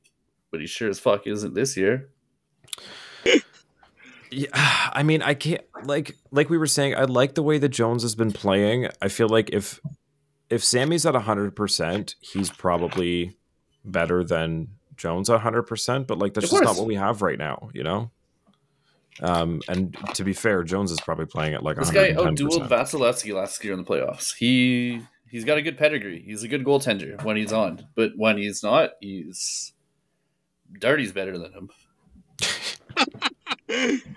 [0.49, 2.09] but he sure as fuck isn't this year.
[4.31, 6.95] Yeah, I mean, I can't like like we were saying.
[6.95, 8.87] I like the way that Jones has been playing.
[9.01, 9.79] I feel like if
[10.49, 13.37] if Sammy's at hundred percent, he's probably
[13.85, 16.07] better than Jones at hundred percent.
[16.07, 18.11] But like that's just not what we have right now, you know.
[19.21, 22.37] Um, and to be fair, Jones is probably playing at like This guy 110%.
[22.37, 24.35] outdueled Vasilevskiy last year in the playoffs.
[24.35, 25.01] He
[25.31, 26.21] he's got a good pedigree.
[26.25, 29.73] He's a good goaltender when he's on, but when he's not, he's
[30.79, 31.69] Darty's better than him.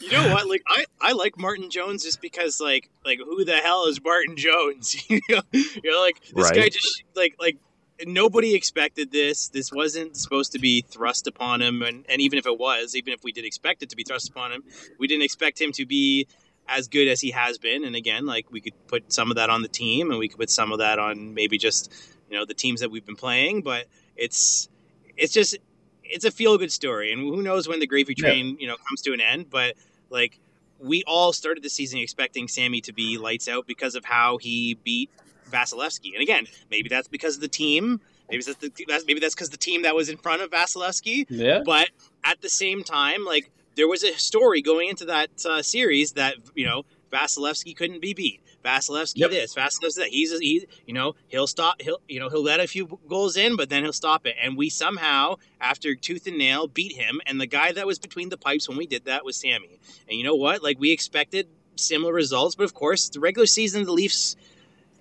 [0.00, 0.48] You know what?
[0.48, 4.36] Like I, I like Martin Jones just because like like who the hell is Martin
[4.36, 4.96] Jones?
[5.10, 7.58] you know, you're like this guy just like like
[8.06, 9.48] nobody expected this.
[9.48, 13.12] This wasn't supposed to be thrust upon him, and and even if it was, even
[13.12, 14.64] if we did expect it to be thrust upon him,
[14.98, 16.26] we didn't expect him to be
[16.68, 17.84] as good as he has been.
[17.84, 20.38] And again, like we could put some of that on the team, and we could
[20.38, 21.92] put some of that on maybe just
[22.30, 23.62] you know the teams that we've been playing.
[23.62, 23.86] But
[24.16, 24.68] it's
[25.16, 25.56] it's just
[26.04, 28.28] it's a feel good story, and who knows when the gravy Yeah.
[28.28, 29.74] train you know comes to an end, but
[30.10, 30.38] like
[30.78, 34.74] we all started the season expecting Sammy to be lights out because of how he
[34.82, 35.10] beat
[35.50, 36.14] Vasilevskiy.
[36.14, 38.00] And again, maybe that's because of the team.
[38.30, 41.26] Maybe that's the, that's maybe that's because the team that was in front of Vasilevskiy.
[41.28, 41.62] Yeah.
[41.64, 41.90] But
[42.24, 43.50] at the same time, like
[43.80, 48.12] there was a story going into that uh, series that you know Vasilevskiy couldn't be
[48.12, 48.42] beat.
[48.62, 49.30] Vasilevskiy Yep.
[49.30, 50.08] this, Vasilevskiy that.
[50.08, 51.80] He's he, you know, he'll stop.
[51.80, 54.36] He'll you know he'll let a few goals in, but then he'll stop it.
[54.42, 57.22] And we somehow, after tooth and nail, beat him.
[57.24, 59.78] And the guy that was between the pipes when we did that was Sammy.
[60.06, 60.62] And you know what?
[60.62, 64.36] Like we expected similar results, but of course, the regular season, the Leafs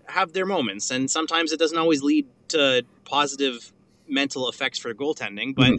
[0.07, 3.73] have their moments, and sometimes it doesn't always lead to positive
[4.07, 5.53] mental effects for goaltending.
[5.53, 5.73] But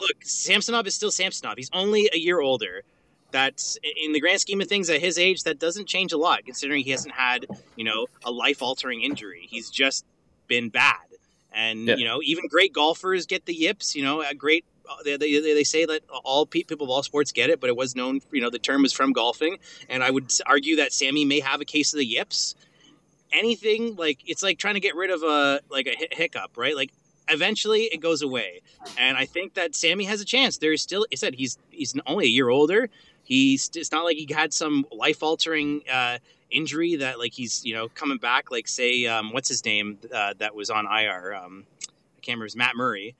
[0.00, 1.56] look, Samsonov is still Samsonov.
[1.56, 2.82] He's only a year older.
[3.32, 6.44] That's in the grand scheme of things at his age, that doesn't change a lot,
[6.44, 9.46] considering he hasn't had you know a life altering injury.
[9.50, 10.04] He's just
[10.46, 10.96] been bad,
[11.52, 11.96] and Yeah.
[11.96, 13.94] you know even great golfers get the yips.
[13.96, 14.64] You know, a great.
[14.88, 17.68] Uh, they, they, they say that all pe- people of all sports get it, but
[17.68, 19.58] it was known, you know, the term is from golfing.
[19.88, 22.54] And I would argue that Sammy may have a case of the yips
[23.32, 26.76] anything like it's like trying to get rid of a like a hi- hiccup, right?
[26.76, 26.92] Like
[27.28, 28.60] eventually it goes away,
[28.98, 30.58] and I think that Sammy has a chance.
[30.58, 32.88] There is still, I said he's he's only a year older.
[33.24, 36.18] He's it's not like he had some life altering uh,
[36.50, 38.50] injury that like he's you know coming back.
[38.50, 41.34] Like say um, what's his name uh, that was on IR.
[41.34, 42.46] Um, I can't remember.
[42.46, 43.14] It Matt Murray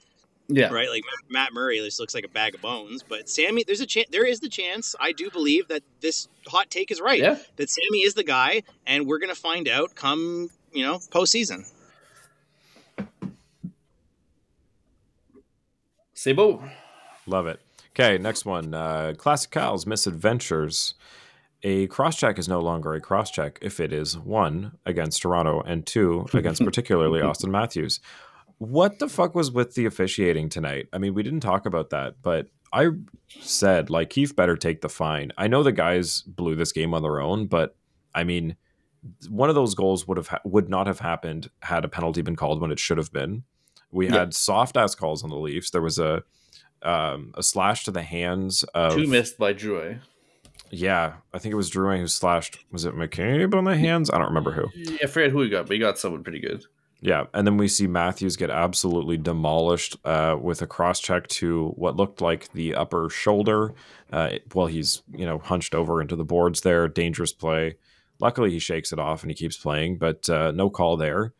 [0.48, 0.68] Yeah.
[0.72, 0.88] right?
[0.88, 3.02] Like Matt Murray just looks like a bag of bones.
[3.02, 4.08] But Sammy, there's a chance.
[4.10, 4.94] There is the chance.
[5.00, 7.20] I do believe that this hot take is right.
[7.20, 7.36] Yeah.
[7.56, 11.68] That Sammy is the guy, and we're gonna find out come you know postseason.
[16.26, 16.60] Sabo.
[17.26, 17.60] Love it.
[17.90, 18.74] Okay, next one.
[18.74, 20.94] Uh, Classic Kyle's Misadventures.
[21.62, 25.60] A cross check is no longer a cross check if it is one against Toronto
[25.60, 28.00] and two against particularly Auston Matthews.
[28.58, 30.88] What the fuck was with the officiating tonight?
[30.92, 32.88] I mean, we didn't talk about that, but I
[33.28, 35.30] said like Keefe better take the fine.
[35.38, 37.76] I know the guys blew this game on their own, but
[38.16, 38.56] I mean,
[39.28, 42.34] one of those goals would have ha- would not have happened had a penalty been
[42.34, 43.44] called when it should have been.
[43.92, 44.14] We Yeah.
[44.20, 45.70] had soft ass calls on the Leafs.
[45.70, 46.22] There was a
[46.82, 49.96] um, a slash to the hands of Two missed by Drew.
[50.70, 52.58] yeah, I think it was Drouin who slashed.
[52.70, 54.10] Was it McCabe on the hands?
[54.10, 54.68] I don't remember who.
[55.02, 56.64] I forget who he got, but he got someone pretty good.
[57.00, 61.68] Yeah, and then we see Matthews get absolutely demolished uh, with a cross check to
[61.76, 63.74] what looked like the upper shoulder.
[64.12, 66.88] Uh, well, he's you know hunched over into the boards there.
[66.88, 67.76] Dangerous play.
[68.18, 71.32] Luckily, he shakes it off and he keeps playing, but uh, no call there.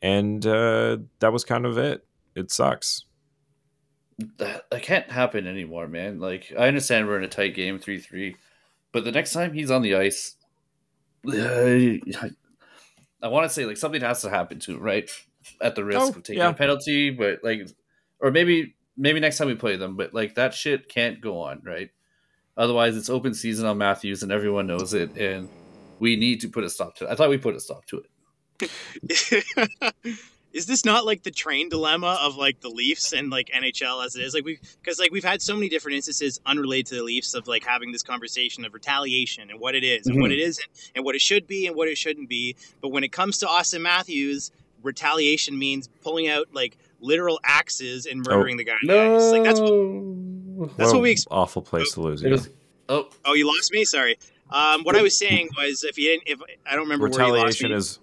[0.00, 2.04] And uh, that was kind of it.
[2.34, 3.04] It sucks.
[4.38, 6.18] That, that can't happen anymore, man.
[6.20, 8.36] Like I understand we're in a tight game, three three,
[8.92, 10.36] but the next time he's on the ice,
[11.28, 12.00] I,
[13.22, 15.08] I want to say like something has to happen to him, right?
[15.60, 16.50] At the risk Oh, of taking yeah.
[16.50, 17.68] a penalty, but like,
[18.20, 21.62] or maybe maybe next time we play them, but like that shit can't go on,
[21.64, 21.90] right?
[22.56, 25.48] Otherwise, it's open season on Matthews, and everyone knows it, and
[26.00, 27.10] we need to put a stop to it.
[27.10, 28.10] I thought we put a stop to it.
[30.52, 34.16] is this not like the train dilemma of like the Leafs and like NHL as
[34.16, 34.34] it is?
[34.34, 37.46] Like we because like we've had so many different instances unrelated to the Leafs of
[37.46, 41.04] like having this conversation of retaliation and what it is and what it isn't and
[41.04, 42.56] what it should be and what it shouldn't be.
[42.80, 44.50] But when it comes to Auston Matthews,
[44.82, 48.78] retaliation means pulling out like literal axes and murdering the guy.
[48.82, 49.16] No.
[49.30, 52.22] Like that's what, That's what we ex- awful place to lose.
[52.22, 52.48] It was,
[52.88, 53.84] oh, oh you lost me.
[53.84, 54.18] Sorry.
[54.50, 57.32] Um, what I was saying was if you didn't if I don't remember where you
[57.34, 57.76] lost Retaliation me.
[57.76, 57.98] is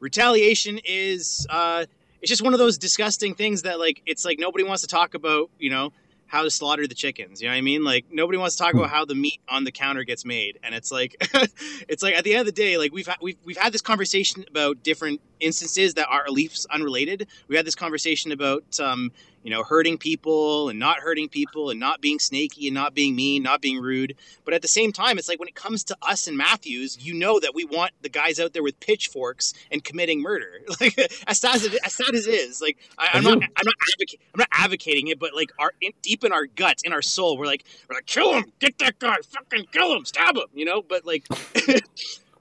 [0.00, 1.84] retaliation is uh
[2.20, 5.14] it's just one of those disgusting things that like it's like nobody wants to talk
[5.14, 5.92] about you know
[6.30, 7.42] how to slaughter the chickens.
[7.42, 7.82] You know what I mean?
[7.82, 10.74] Like nobody wants to talk about how the meat on the counter gets made, and
[10.74, 11.16] it's like,
[11.88, 13.82] it's like at the end of the day, like we've ha- we've we've had this
[13.82, 17.26] conversation about different instances that are Leafs unrelated.
[17.48, 19.12] We had this conversation about um,
[19.42, 23.14] you know hurting people and not hurting people and not being snaky and not being
[23.16, 24.16] mean, not being rude.
[24.44, 27.14] But at the same time, it's like when it comes to us and Matthews, you
[27.14, 30.60] know that we want the guys out there with pitchforks and committing murder.
[30.80, 33.40] Like as sad as it, as sad as it is, like I, I'm not I'm
[33.40, 36.92] not advocating I'm not advocating it, but like our in, deep in our guts, in
[36.92, 40.36] our soul, we're like we're like kill him, get that guy, fucking kill him, stab
[40.36, 40.80] him, you know.
[40.82, 41.26] But like.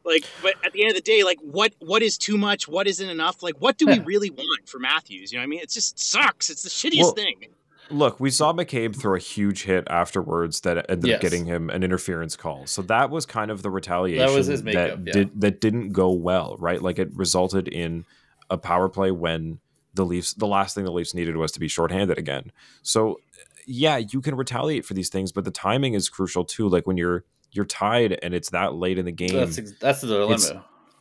[0.10, 2.88] like but at the end of the day like what what is too much what
[2.88, 5.60] isn't enough like what do we really want for matthews you know what i mean
[5.62, 7.36] it just sucks it's the shittiest Well, thing
[7.92, 11.16] Look, we saw McCabe throw a huge hit afterwards that ended Yes.
[11.16, 12.68] up getting him an interference call.
[12.68, 15.14] So that was kind of the retaliation his makeup, that yeah.
[15.14, 16.82] did that didn't go well, right?
[16.82, 18.06] Like it resulted in
[18.50, 19.60] a power play when
[19.96, 22.52] the Leafs the last thing the Leafs needed was to be shorthanded again.
[22.84, 23.20] So
[23.66, 26.70] yeah, you can retaliate for these things, but the timing is crucial too.
[26.70, 30.08] Like when you're you're tied and it's that late in the game, That's that's the
[30.08, 30.34] dilemma.
[30.36, 30.54] It's-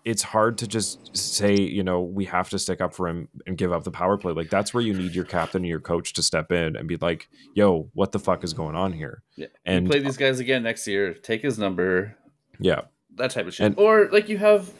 [0.05, 3.59] it's hard to just say, you know, we have to stick up for him and
[3.59, 4.33] give up the power play.
[4.33, 6.97] Like that's where you need your captain and your coach to step in and be
[6.97, 9.49] like, "Yo, what the fuck is going on here?" Yeah.
[9.67, 11.13] And- And play these guys again next year.
[11.13, 12.17] Take his number.
[12.59, 12.83] Yeah,
[13.17, 13.67] That type of shit.
[13.67, 14.73] And- or like you have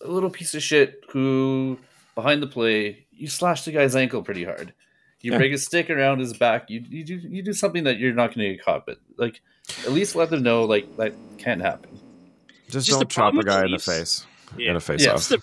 [0.00, 1.78] a little piece of shit who
[2.14, 4.72] behind the play you slash the guy's ankle pretty hard.
[5.20, 5.38] You Yeah.
[5.38, 6.70] break a stick around his back.
[6.70, 8.86] You you do you do something that you're not going to get caught.
[8.86, 9.42] But like
[9.84, 11.90] at least let them know like that can't happen.
[12.68, 14.70] just, Just don't chop a guy in the face Yeah.
[14.70, 15.10] in a face Yeah.
[15.12, 15.16] off.
[15.16, 15.42] Just the,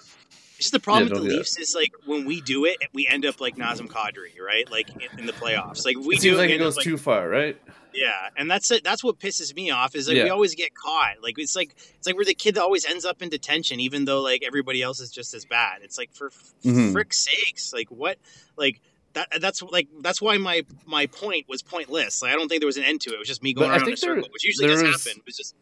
[0.58, 1.36] just the problem Yeah, with the do.
[1.38, 4.70] Leafs is like when we do it, we end up like Nazem Kadri, right?
[4.70, 5.86] Like in, in the playoffs.
[5.86, 7.58] Like we it do like it end up, goes like- too far, right?
[7.94, 8.86] Yeah, and that's it.
[8.86, 11.16] That's what pisses me off is like we always get caught.
[11.22, 14.06] Like it's like it's like we're the kid that always ends up in detention, even
[14.06, 15.80] though like everybody else is just as bad.
[15.84, 16.94] It's like for f Mhm.
[16.94, 18.18] frick's sakes, like what,
[18.56, 18.80] like.
[19.14, 22.22] That, that's like that's why my my point was pointless.
[22.22, 23.16] Like I don't think there was an end to it.
[23.16, 24.68] It was just me going But I around in a think there- circle, which usually
[24.68, 25.20] does was- happen.
[25.20, 25.56] It was just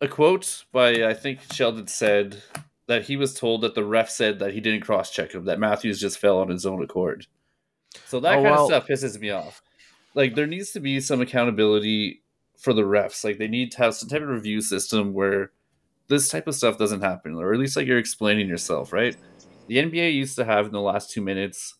[0.00, 2.42] A quote by I think Sheldon said
[2.86, 5.58] that he was told that the ref said that he didn't cross check him, that
[5.58, 7.26] Matthews just fell on his own accord.
[8.06, 9.62] So that Oh, kind well- of stuff pisses me off.
[10.14, 12.22] Like there needs to be some accountability
[12.58, 13.24] for the refs.
[13.24, 15.50] Like they need to have some type of review system where
[16.08, 19.16] this type of stuff doesn't happen, or at least like you're explaining yourself, right?
[19.68, 21.76] The NBA used to have in the last two minutes,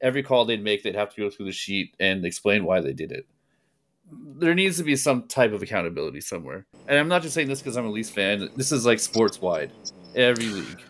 [0.00, 2.92] every call they'd make, they'd have to go through the sheet and explain why they
[2.92, 3.26] did it.
[4.38, 6.66] There needs to be some type of accountability somewhere.
[6.86, 8.48] And I'm not just saying this because I'm a Leafs fan.
[8.56, 9.72] This is like sports wide,
[10.14, 10.82] every league.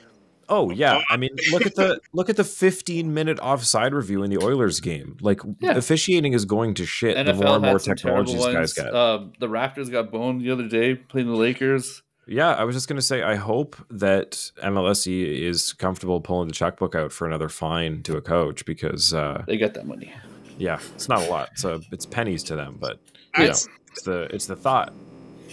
[0.49, 4.31] Oh yeah, I mean, look at the look at the 15 minute offside review in
[4.31, 5.17] the Oilers game.
[5.21, 5.73] Like Yeah.
[5.77, 8.95] officiating is going to shit the more and more had some technology these guys got.
[8.95, 12.03] Um, the Raptors got boned the other day playing the Lakers.
[12.27, 16.95] Yeah, I was just gonna say, I hope that MLSE is comfortable pulling the checkbook
[16.95, 20.13] out for another fine to a coach because, uh, They got that money.
[20.59, 21.51] yeah, it's not a lot.
[21.57, 22.99] So it's pennies to them, but
[23.39, 24.93] you know, it's the it's the thought.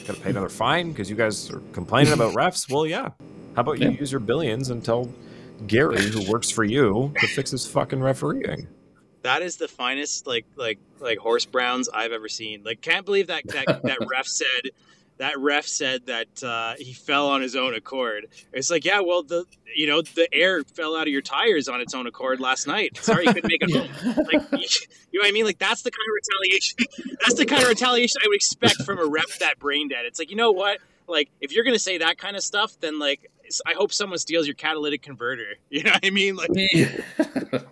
[0.07, 2.69] Got to pay another fine because you guys are complaining about refs.
[2.69, 3.09] Well, yeah.
[3.55, 3.99] How about you Yeah.
[3.99, 5.09] use your billions and tell
[5.67, 8.67] Gary, who works for you, to fix his fucking refereeing?
[9.21, 12.63] that is the finest like like like horse browns I've ever seen.
[12.65, 14.71] Like can't believe that that, that ref said
[15.17, 18.27] that ref said that uh, he fell on his own accord.
[18.51, 19.45] It's like yeah, well the
[19.75, 22.97] you know the air fell out of your tires on its own accord last night.
[22.97, 24.15] Sorry you couldn't make it home.
[24.23, 25.45] Like you know what I mean?
[25.45, 26.77] Like that's the kind of retaliation.
[27.21, 30.05] That's the kind of retaliation I would expect from a ref that brain dead.
[30.05, 30.79] It's like you know what?
[31.07, 33.29] Like if you're gonna say that kind of stuff, then like
[33.65, 35.55] I hope someone steals your catalytic converter.
[35.69, 36.35] You know what I mean?
[36.35, 36.49] Like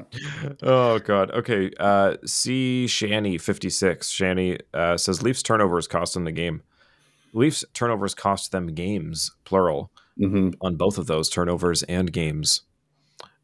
[0.63, 1.31] Oh god.
[1.31, 1.71] Okay.
[1.79, 4.09] Uh C Shanny fifty six.
[4.09, 6.63] Shanny uh, says Leafs turnovers cost them the game.
[7.33, 12.61] Leafs turnovers cost them games, plural, hmm on both of those turnovers and games.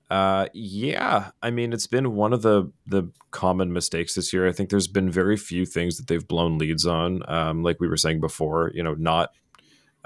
[0.09, 1.31] Uh yeah.
[1.41, 4.47] I mean it's been one of the the common mistakes this year.
[4.47, 7.23] I think there's been very few things that they've blown leads on.
[7.29, 9.31] Um, like we were saying before, you know, not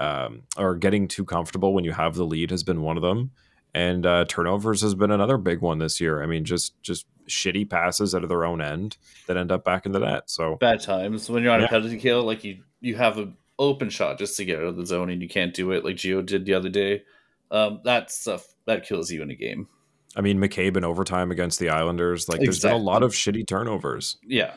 [0.00, 3.30] um or getting too comfortable when you have the lead has been one of them
[3.74, 6.22] and uh, turnovers has been another big one this year.
[6.22, 8.96] I mean, just just shitty passes out of their own end
[9.28, 10.28] that end up back in the net.
[10.28, 11.66] So Bad times when you're on Yeah.
[11.66, 14.76] a penalty kill, like you you have an open shot just to get out of
[14.76, 17.02] the zone and you can't do it like Geo did the other day.
[17.50, 19.68] Um, that stuff that kills you in a game.
[20.16, 23.46] I mean, McCabe in overtime against the Islanders, like there's been a lot of shitty
[23.46, 24.54] turnovers Yeah,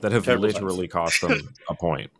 [0.00, 2.10] that have Terrible literally cost them a point.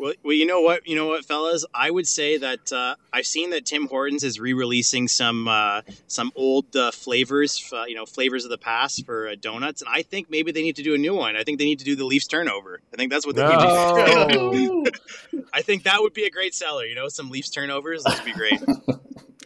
[0.00, 1.66] Well, well, you know what, you know what, fellas.
[1.74, 6.32] I would say that uh, I've seen that Tim Hortons is re-releasing some uh, some
[6.34, 10.00] old uh, flavors, uh, you know, flavors of the past for uh, donuts, and I
[10.00, 11.36] think maybe they need to do a new one.
[11.36, 12.80] I think they need to do the Leafs turnover.
[12.92, 14.90] I think that's what they need to
[15.32, 15.42] do.
[15.52, 16.86] I think that would be a great seller.
[16.86, 18.02] You know, some Leafs turnovers.
[18.04, 18.58] That would be great.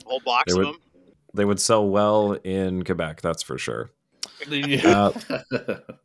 [0.07, 0.81] whole box They of would- them.
[1.35, 3.91] they would sell well in Quebec, that's for sure.
[4.49, 5.11] Yeah.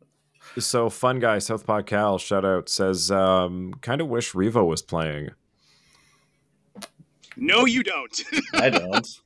[0.58, 5.30] So fun guy Southpaw Cal shout out says um, kind of wish Revo was playing.
[7.36, 8.20] No, you don't.
[8.54, 9.20] I don't.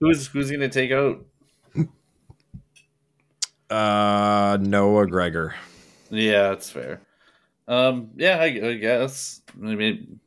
[0.00, 1.24] who's who's gonna take out?
[3.70, 5.54] Uh, Noah Gregor.
[6.10, 7.00] Yeah, that's fair.
[7.66, 9.40] Um, yeah, I, I guess.
[9.56, 10.20] I mean,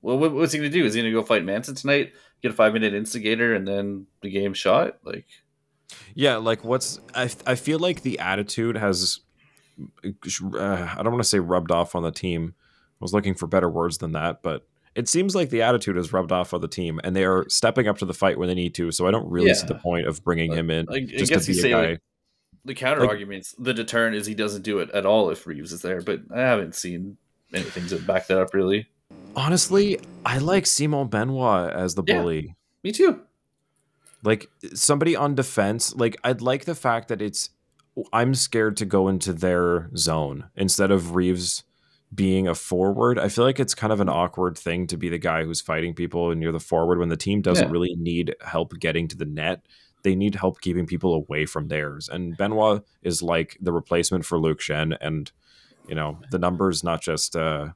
[0.00, 0.84] well, what, what's he gonna do?
[0.86, 2.12] Is he gonna go fight Manson tonight?
[2.40, 4.98] Get a five minute instigator and then the game shot?
[5.04, 5.26] Like,
[6.14, 9.20] Yeah, like what's I I feel like the attitude has
[10.04, 12.54] uh, I don't want to say rubbed off on the team.
[12.58, 16.12] I was looking for better words than that, but it seems like the attitude has
[16.12, 18.54] rubbed off on the team, and they are stepping up to the fight when they
[18.54, 18.90] need to.
[18.92, 21.46] So I don't really see the point of bringing him in I, I just guess
[21.46, 22.00] to you say like,
[22.64, 23.54] the counter Like- arguments.
[23.58, 26.40] The deterrent is he doesn't do it at all if Reeves is there, but I
[26.40, 27.16] haven't seen
[27.54, 28.86] anything to back that up really.
[29.34, 32.20] Honestly, I like Simon Benoit as the Yeah.
[32.20, 32.54] bully.
[32.84, 33.20] Me too.
[34.22, 35.94] Like somebody on defense.
[35.94, 37.50] Like I'd like the fact that it's
[38.12, 41.64] I'm scared to go into their zone instead of Reeves
[42.14, 43.18] being a forward.
[43.18, 45.94] I feel like it's kind of an awkward thing to be the guy who's fighting
[45.94, 47.72] people and you're the forward when the team doesn't Yeah.
[47.72, 49.66] really need help getting to the net.
[50.02, 52.08] They need help keeping people away from theirs.
[52.08, 55.30] And Benoit is like the replacement for Luke Schenn and
[55.88, 57.70] you know, the numbers not just uh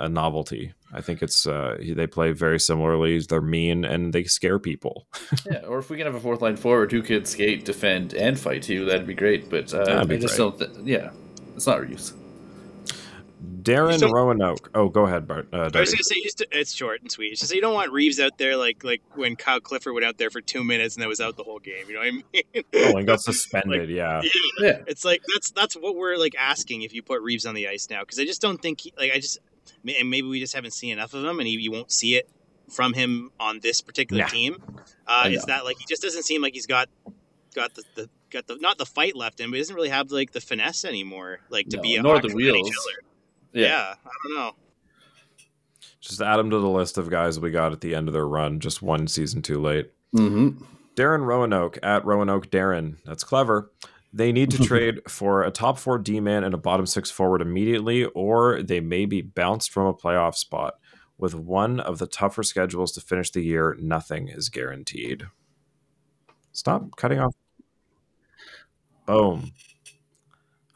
[0.00, 0.72] a novelty.
[0.92, 3.20] I think it's uh they play very similarly.
[3.20, 5.06] They're mean and they scare people.
[5.50, 8.38] Yeah, or if we can have a fourth line forward who could skate, defend, and
[8.38, 9.48] fight too, that'd be great.
[9.48, 10.58] But uh, That'd be I just great.
[10.58, 10.74] don't.
[10.74, 11.10] Th- yeah,
[11.56, 12.12] it's not Reeves.
[13.62, 14.70] Darren So- Roanoke.
[14.74, 15.48] Oh, go ahead, Bart.
[15.52, 17.32] Uh, I was gonna say just it's short and sweet.
[17.32, 20.18] It's just you don't want Reeves out there like like when Kyle Clifford went out
[20.18, 21.84] there for two minutes and that was out the whole game.
[21.88, 22.64] You know what I mean?
[22.92, 23.88] Oh, and got suspended.
[23.90, 24.20] yeah.
[24.22, 24.30] Yeah.
[24.58, 27.68] Yeah, It's like that's that's what we're like asking if you put Reeves on the
[27.68, 29.49] ice now because I just don't think he, like I just ma-
[29.86, 32.28] and maybe we just haven't seen enough of him and he, you won't see it
[32.70, 34.28] from him on this particular Nah.
[34.28, 34.62] team.
[35.06, 36.88] Uh, I is that like he just doesn't seem like he's got
[37.54, 40.10] got the, the got the not the fight left in, but he doesn't really have
[40.12, 42.70] like the finesse anymore, like to No, be a nor the wheels.
[43.52, 43.62] Yeah.
[43.66, 43.94] Yeah.
[44.04, 44.52] I don't know.
[46.00, 48.26] Just add him to the list of guys we got at the end of their
[48.26, 49.90] run, just one season too late.
[50.14, 50.62] Mm-hmm.
[50.96, 52.96] Darren Roanoke at Roanoke Darren.
[53.04, 53.70] That's clever.
[54.12, 57.42] They need to trade for a top four D man and a bottom six forward
[57.42, 60.74] immediately, or they may be bounced from a playoff spot.
[61.18, 65.24] With one of the tougher schedules to finish the year, nothing is guaranteed.
[66.52, 67.34] Stop cutting off.
[69.04, 69.52] Boom.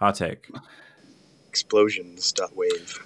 [0.01, 0.51] Hot take.
[1.49, 2.31] Explosions.
[2.33, 2.99] Dot wave.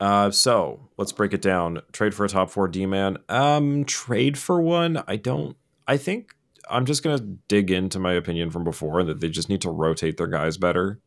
[0.00, 1.80] Uh, so let's break it down.
[1.92, 3.18] Trade for a top four D man.
[3.28, 5.02] Um, trade for one.
[5.06, 5.56] I don't.
[5.86, 6.34] I think
[6.70, 7.18] I'm just gonna
[7.48, 11.00] dig into my opinion from before that they just need to rotate their guys better.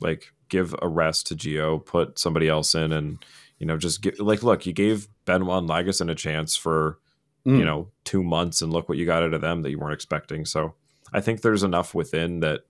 [0.00, 3.24] Like give a rest to Geo, put somebody else in, and
[3.58, 4.66] you know just get like look.
[4.66, 6.98] You gave Benoit Lagesson a chance for
[7.46, 7.58] Mm.
[7.58, 9.94] you know two months, and look what you got out of them that you weren't
[9.94, 10.44] expecting.
[10.44, 10.74] So
[11.12, 12.60] I think there's enough within that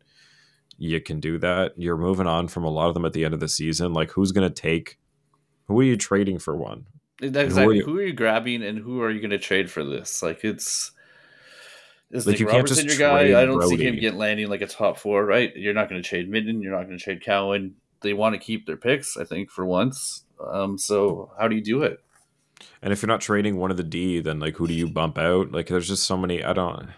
[0.79, 1.73] you can do that.
[1.77, 3.93] You're moving on from a lot of them at the end of the season.
[3.93, 4.99] Like who's gonna take?
[5.67, 6.87] Who are you trading for one?
[7.21, 7.79] Exactly.
[7.79, 10.23] you- Who are you grabbing, and who are you going to trade for this?
[10.23, 10.93] Like it's.
[12.11, 13.41] Is Like, Nick you can't Robertson just your guy?
[13.41, 14.01] I don't see him Brody.
[14.01, 15.55] get landing like a top four, right?
[15.55, 16.63] You're not going to trade Minten.
[16.63, 17.77] You're not going to trade Cowan.
[18.01, 20.25] They want to keep their picks, I think, for once.
[20.45, 22.01] Um, so how do you do it?
[22.83, 25.19] And if you're not trading one of the D, then like who do you bump
[25.19, 25.53] out?
[25.53, 26.43] Like there's just so many.
[26.43, 26.89] I don't.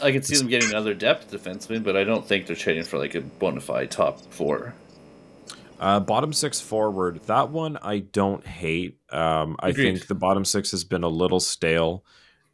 [0.00, 2.98] I can see them getting another depth defenseman, but I don't think they're trading for
[2.98, 4.74] like a bona fide top four.
[5.78, 7.20] Uh, bottom six forward.
[7.26, 8.98] That one I don't hate.
[9.10, 9.94] Um, I Agreed.
[9.94, 12.04] think the bottom six has been a little stale.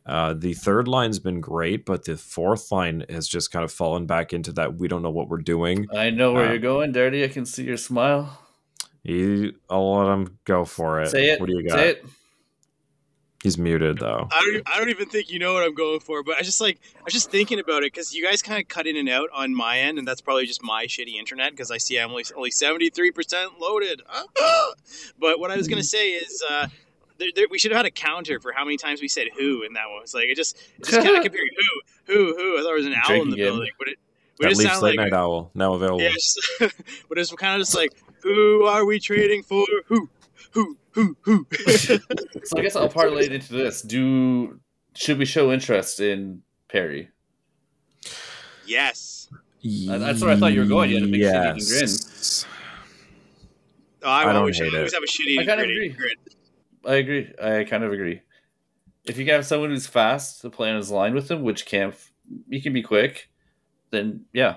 [0.08, 4.06] Uh, the third line's been great, but the fourth line has just kind of fallen
[4.06, 4.76] back into that.
[4.76, 5.86] We don't know what we're doing.
[5.94, 7.22] I know where Uh, you're going, Dirty.
[7.22, 8.40] I can see your smile.
[9.04, 11.10] He, I'll let him go for it.
[11.10, 11.40] Say it.
[11.40, 11.78] What do you got?
[11.78, 12.04] Say it.
[13.42, 14.26] He's muted though.
[14.32, 16.60] I don't, I don't even think you know what I'm going for, but I just
[16.60, 19.08] like I was just thinking about it because you guys kind of cut in and
[19.08, 22.10] out on my end, and that's probably just my shitty internet because I see I'm
[22.10, 24.02] only only 73 percent loaded.
[25.20, 26.42] but what I was gonna say is.
[26.50, 26.66] uh
[27.18, 29.62] there, there, we should have had a counter for how many times we said "who"
[29.62, 30.02] in that one.
[30.02, 31.48] It's like it just, it just kind of compared
[32.06, 32.58] who, who, who.
[32.58, 33.44] I thought it was an owl in the game.
[33.46, 33.98] building, but it,
[34.38, 36.00] but That it leaves sounded late like night owl now available.
[36.00, 36.36] Yes,
[37.08, 37.92] but it's kind of just like,
[38.22, 39.64] who are we trading for?
[39.86, 40.08] Who,
[40.52, 41.46] who, who, who?
[42.44, 43.82] So I guess I'll parlay it into this.
[43.82, 44.58] Do
[44.94, 47.10] should we show interest in Perry?
[48.66, 49.28] yes.
[49.62, 50.90] That's where I thought you were going.
[50.90, 51.88] You had a big shit-eating grin.
[54.04, 54.96] Oh, I, I don't always, hate I always it.
[54.96, 55.88] have a shitty I kind of agree.
[55.88, 56.16] grit.
[56.88, 57.32] I agree.
[57.40, 58.22] I kind of agree.
[59.04, 61.66] If you can have someone who's fast to play on his line with him, which
[61.66, 61.92] can
[62.50, 63.28] he can be quick,
[63.90, 64.56] then yeah,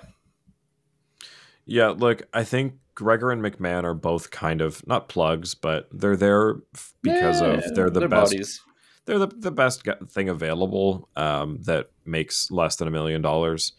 [1.66, 6.18] Yeah, look, I think Gregor and McMann are both kind of not plugs, but they're
[6.18, 6.56] there
[7.02, 8.32] because Yeah, of they're the best.
[8.32, 8.62] bodies.
[9.06, 13.74] They're the, the best thing available um, that makes less than a million dollars.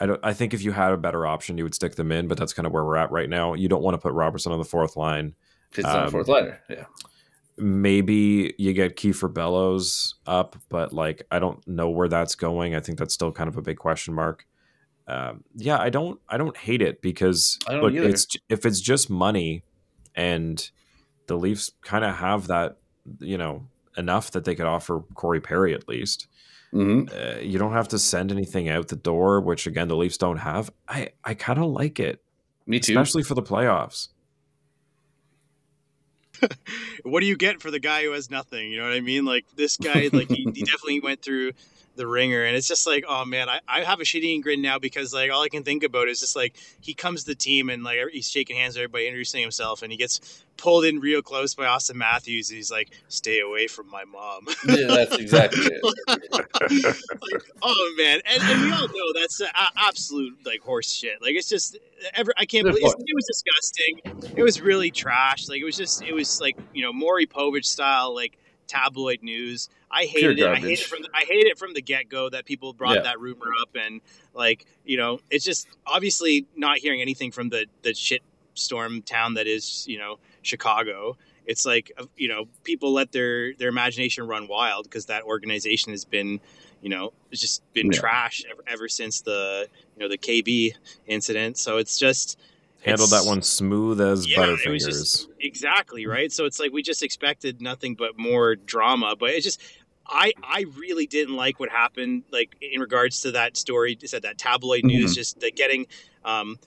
[0.00, 0.20] I don't.
[0.22, 2.28] I think if you had a better option, you would stick them in.
[2.28, 3.54] But that's kind of where we're at right now.
[3.54, 5.34] You don't want to put Robertson on the fourth line.
[5.72, 6.60] It's not a Um, fourth liner.
[6.70, 6.84] Yeah.
[7.58, 12.74] Maybe you get Kiefer Bellows up, but like I don't know where that's going.
[12.74, 14.46] I think that's still kind of a big question mark.
[15.06, 16.20] Um, yeah, I don't.
[16.28, 19.64] I don't hate it because look, it's if it's just money,
[20.14, 20.70] and
[21.26, 22.76] the Leafs kind of have that,
[23.18, 26.26] you know, enough that they could offer Corey Perry at least.
[26.70, 30.18] hmm uh, you don't have to send anything out the door, which again the Leafs
[30.18, 30.70] don't have.
[30.86, 32.22] I I kind of like it,
[32.66, 32.92] Me too.
[32.92, 34.08] especially for the playoffs.
[37.02, 38.70] what do you get for the guy who has nothing?
[38.70, 39.24] You know what I mean?
[39.24, 41.52] Like this guy, like he, he definitely went through
[41.98, 44.62] the ringer, and it's just like, oh man, I, I have a shit eating grin
[44.62, 47.34] now because like all I can think about is just like he comes to the
[47.34, 51.00] team and like he's shaking hands with everybody, introducing himself, and he gets pulled in
[51.00, 52.48] real close by Auston Matthews.
[52.48, 55.82] And he's like, "Stay away from my mom." yeah, that's exactly it.
[56.32, 61.20] like, oh man, and, and we all know that's a, a- absolute like horse shit.
[61.20, 61.76] Like it's just
[62.14, 62.32] ever.
[62.38, 64.36] I can't believe it was disgusting.
[64.36, 65.48] It was really trash.
[65.48, 68.38] Like it was just it was like you know Maury Povich style like
[68.68, 69.68] tabloid news.
[69.90, 70.46] I hated it.
[70.46, 72.96] I hated it from the, I hated it from the get go that people brought
[72.96, 73.02] Yeah.
[73.02, 74.00] that rumor up and
[74.34, 78.22] like you know it's just obviously not hearing anything from the the shit
[78.54, 81.16] storm town that is you know Chicago.
[81.46, 85.92] It's like uh, you know people let their their imagination run wild because that organization
[85.92, 86.40] has been
[86.82, 87.98] you know it's just been Yeah.
[87.98, 90.74] trash ever, ever since the you know the KB
[91.06, 91.56] incident.
[91.56, 92.38] So it's just
[92.82, 94.84] Handled it's- that one smooth as Yeah, it butterfingers.
[94.84, 96.30] just- exactly right.
[96.30, 99.60] So it's like we just expected nothing but more drama, but it's just.
[100.08, 104.38] I, I really didn't like what happened like in regards to that story said that
[104.38, 105.14] tabloid news Mhm.
[105.16, 105.86] just the getting
[106.24, 106.58] um,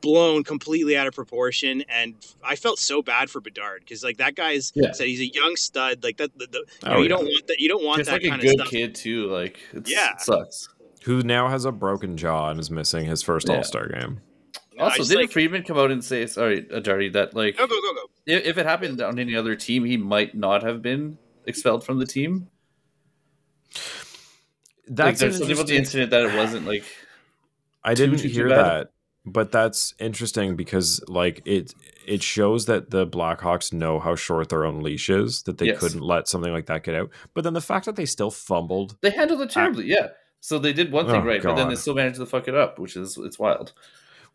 [0.00, 4.34] blown completely out of proportion and I felt so bad for Bedard because like that
[4.34, 4.92] guy's Yeah.
[4.92, 7.08] said he's a young stud like that the, the, you, Oh, know, you yeah.
[7.08, 8.94] don't want that you don't want Just that like a kind good of stuff kid
[8.94, 9.26] too.
[9.26, 10.12] Like it's, Yeah.
[10.12, 10.68] it sucks.
[11.04, 13.56] Who now has a broken jaw and is missing his first Yeah.
[13.58, 14.20] All Star game.
[14.78, 17.80] I Also, didn't like- Friedman come out and say, "Sorry, Adarty, that like go go
[17.80, 21.16] go go if, if it happened on any other team, he might not have been
[21.46, 22.48] expelled from the team."
[24.88, 26.84] Like, That's there's something about the incident that it wasn't like
[27.84, 28.56] I didn't too, too hear bad.
[28.58, 28.90] that,
[29.24, 31.74] but that's interesting because like it
[32.06, 35.78] it shows that the Blackhawks know how short their own leash is that they Yes.
[35.80, 37.10] couldn't let something like that get out.
[37.34, 39.86] But then the fact that they still fumbled they handled it terribly.
[39.86, 40.08] yeah,
[40.40, 42.54] so they did one thing Oh, right, but then they still managed to fuck it
[42.54, 43.72] up, which is it's wild.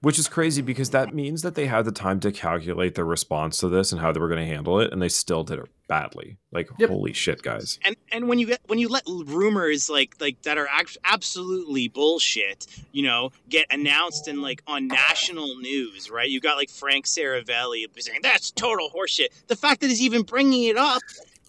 [0.02, 3.58] Which is crazy because that means that they had the time to calculate their response
[3.58, 5.70] to this and how they were going to handle it, and they still did it
[5.88, 6.38] badly.
[6.52, 6.89] Like, Yep.
[6.89, 7.78] holy shit, guys!
[7.86, 11.88] and and when you get when you let rumors like like that are act- absolutely
[11.88, 17.06] bullshit you know get announced and like on national news right you got like frank
[17.06, 21.02] seravalli saying that's total horseshit the fact that he's even bringing it up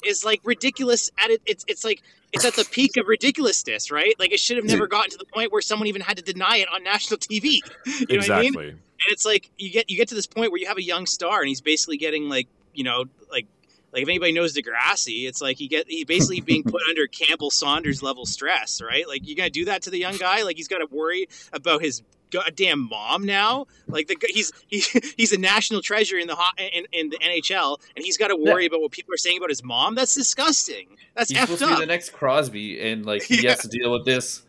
[0.06, 4.14] is like ridiculous at it it's it's like it's at the peak of ridiculousness right
[4.18, 6.56] like it should have never gotten to the point where someone even had to deny
[6.58, 8.68] it on national tv you know what i mean exactly.
[8.70, 8.78] and
[9.08, 11.40] it's like you get you get to this point where you have a young star
[11.40, 13.46] and he's basically getting like you know like
[13.92, 17.50] like if anybody knows Degrassi, it's like he get he basically being put under Campbell
[17.50, 19.06] Saunders level stress, right?
[19.06, 20.42] Like you gotta do that to the young guy.
[20.42, 22.02] Like he's got to worry about his
[22.32, 23.66] goddamn mom now.
[23.86, 24.82] Like the he's he,
[25.16, 28.66] he's a national treasure in the in, in the NHL, and he's got to worry
[28.66, 29.94] about what people are saying about his mom.
[29.94, 30.88] That's disgusting.
[31.14, 31.78] That's He's supposed to be up.
[31.78, 33.50] the next Crosby, and like he Yeah.
[33.52, 34.42] has to deal with this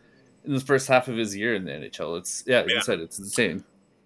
[0.44, 2.18] in the first half of his year in the NHL.
[2.18, 2.74] It's yeah, Yeah.
[2.76, 3.64] you said, it's insane.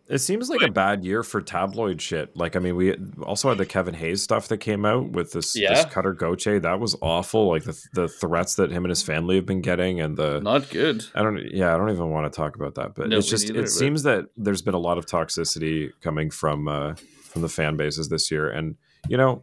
[0.09, 2.35] It seems like a bad year for tabloid shit.
[2.35, 5.53] Like, I mean, we also had the Kevin Hayes stuff that came out with this,
[5.53, 6.59] this Cutter Gauthier.
[6.61, 7.49] That was awful.
[7.49, 10.71] Like the the threats that him and his family have been getting, and the Not
[10.71, 11.05] good.
[11.15, 11.39] I don't.
[11.53, 12.95] Yeah, I don't even want to talk about that.
[12.95, 15.91] But No, it's just neither, it but- seems that there's been a lot of toxicity
[16.01, 18.77] coming from uh, from the fan bases this year, and
[19.09, 19.43] you know,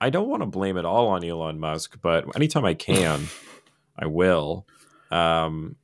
[0.00, 3.26] I don't want to blame it all on Elon Musk, but anytime I can,
[3.98, 4.66] I will.
[5.10, 5.76] Um,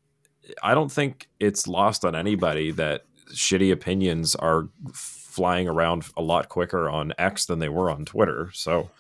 [0.63, 3.03] I don't think it's lost on anybody that
[3.33, 8.51] shitty opinions are flying around a lot quicker on X than they were on Twitter.
[8.53, 8.91] So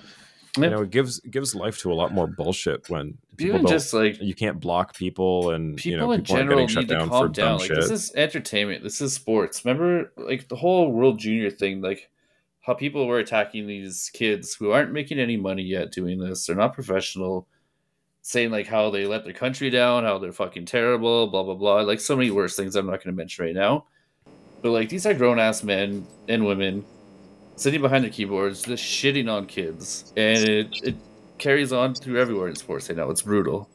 [0.57, 3.95] you know, it gives gives life to a lot more bullshit when people Even just
[3.95, 6.83] like you can't block people and people you know in people aren't general getting shut
[6.83, 7.59] need to down for calm dumb down.
[7.59, 7.77] Like shit.
[7.77, 8.83] this is entertainment.
[8.83, 9.65] This is sports.
[9.65, 11.81] Remember, like the whole World Junior thing.
[11.81, 12.11] Like
[12.61, 16.47] how people were attacking these kids who aren't making any money yet doing this.
[16.47, 17.49] They're not professional.
[18.21, 21.81] Saying like how they let their country down, how they're fucking terrible, blah blah blah.
[21.81, 23.87] Like so many worse things I'm not going to mention right now.
[24.63, 26.85] But like these are grown ass men and women
[27.57, 30.97] sitting behind their keyboards, just shitting on kids, and it, it
[31.39, 33.11] carries on through everywhere in sports right now.
[33.11, 33.69] It's brutal.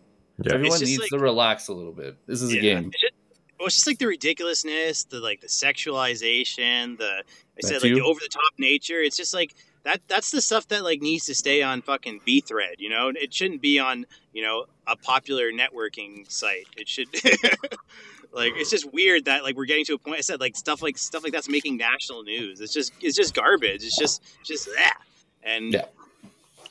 [0.43, 0.53] Yeah.
[0.53, 2.15] Everyone just needs like- to relax a little bit.
[2.27, 2.89] This is a game.
[2.93, 3.13] It's just,
[3.59, 7.23] well, it's just like the ridiculousness, the like the sexualization, the I
[7.61, 9.01] That said like the over the top nature.
[9.01, 12.41] It's just like that that's the stuff that like needs to stay on fucking B
[12.41, 12.75] thread.
[12.77, 16.67] You know, it shouldn't be on you know a popular networking site.
[16.77, 17.07] It should.
[18.37, 20.17] like it's just weird that like we're getting to a point.
[20.17, 22.61] I said like stuff like stuff like that's making national news.
[22.61, 23.83] It's just it's just garbage.
[23.83, 25.01] It's just just that.
[25.43, 25.85] And Yeah.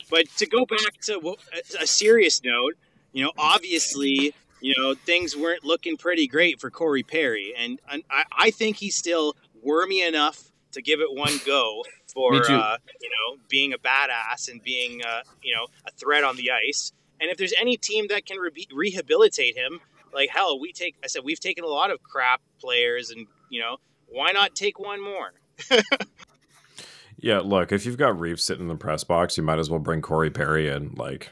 [0.09, 2.75] but to go back to what- a- a serious note,
[3.13, 8.03] you know, obviously, you know, things weren't looking pretty great for Corey Perry, and, and
[8.09, 11.83] I, I think he's still wormy enough to give it one go
[12.13, 16.35] for uh, you know being a badass and being uh, you know a threat on
[16.37, 16.91] the ice.
[17.19, 19.79] And if there's any team that can re- rehabilitate him,
[20.13, 20.95] like hell, we take.
[21.03, 23.77] I said we've taken a lot of crap players, and you know
[24.07, 25.33] why not take one more?
[27.19, 29.79] Yeah, look, if you've got Reeves sitting in the press box, you might as well
[29.79, 30.93] bring Corey Perry in.
[30.95, 31.31] Like,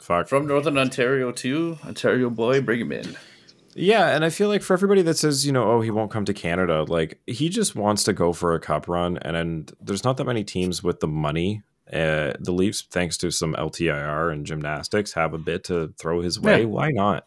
[0.00, 0.28] fuck.
[0.28, 3.16] From Northern Ontario too, Ontario boy, bring him in.
[3.74, 6.24] Yeah, and I feel like for everybody that says, you know, oh, he won't come
[6.24, 10.04] to Canada, like he just wants to go for a cup run, and, and there's
[10.04, 11.62] not that many teams with the money.
[11.92, 16.38] Uh, the Leafs, thanks to some LTIR and gymnastics, have a bit to throw his
[16.38, 16.60] way.
[16.60, 16.66] Yeah.
[16.66, 17.26] Why not?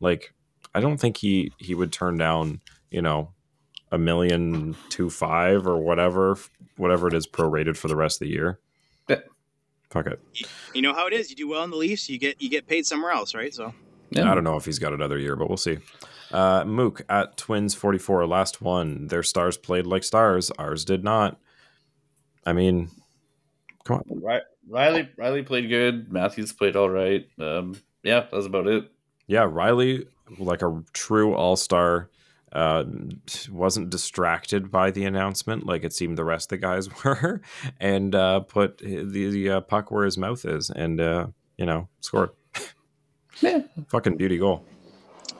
[0.00, 0.32] Like,
[0.74, 2.60] I don't think he he would turn down,
[2.90, 3.30] you know,
[3.90, 6.38] a million two five or whatever,
[6.76, 8.58] whatever it is prorated for the rest of the year.
[9.08, 9.20] Yeah.
[9.90, 10.20] Fuck it.
[10.74, 11.30] You know how it is.
[11.30, 13.52] You do well in the Leafs, you get you get paid somewhere else, right?
[13.54, 13.72] So
[14.10, 14.30] Yeah.
[14.30, 15.78] I don't know if he's got another year, but we'll see.
[16.30, 19.06] Uh, Mook at Twins 44, last one.
[19.06, 20.50] Their stars played like stars.
[20.58, 21.40] Ours did not.
[22.44, 22.90] I mean,
[23.84, 24.22] come on.
[24.22, 26.12] Ri- Rielly Rielly played good.
[26.12, 27.26] Matthews played all right.
[27.38, 28.90] Um, yeah, that was about it.
[29.28, 32.10] Yeah, Rielly, like a true all star,
[32.50, 32.84] uh,
[33.50, 37.40] wasn't distracted by the announcement like it seemed the rest of the guys were,
[37.78, 41.26] and uh, put the, the uh, puck where his mouth is and, uh,
[41.56, 42.30] you know, scored.
[43.40, 43.60] Yeah.
[43.90, 44.64] Fucking beauty goal.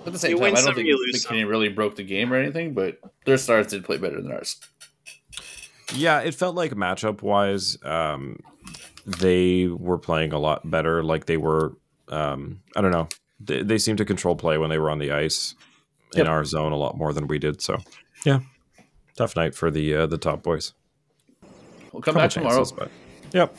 [0.06, 2.05] At the same You time, I don't think you lose the Canadian really broke the
[2.05, 4.56] game or anything, but their stars did play better than ours.
[5.93, 8.39] Yeah, it felt like matchup wise, um,
[9.05, 11.02] they were playing a lot better.
[11.02, 11.77] Like they were,
[12.09, 13.09] um, I don't know,
[13.40, 15.55] they, they seemed to control play when they were on the ice
[16.15, 16.28] in Yep.
[16.28, 17.60] our zone a lot more than we did.
[17.60, 17.78] So,
[18.24, 18.40] yeah,
[19.16, 20.73] tough night for the uh, the top boys.
[21.93, 22.56] We'll come Couple back tomorrow.
[22.56, 22.90] chances, but
[23.32, 23.55] yep.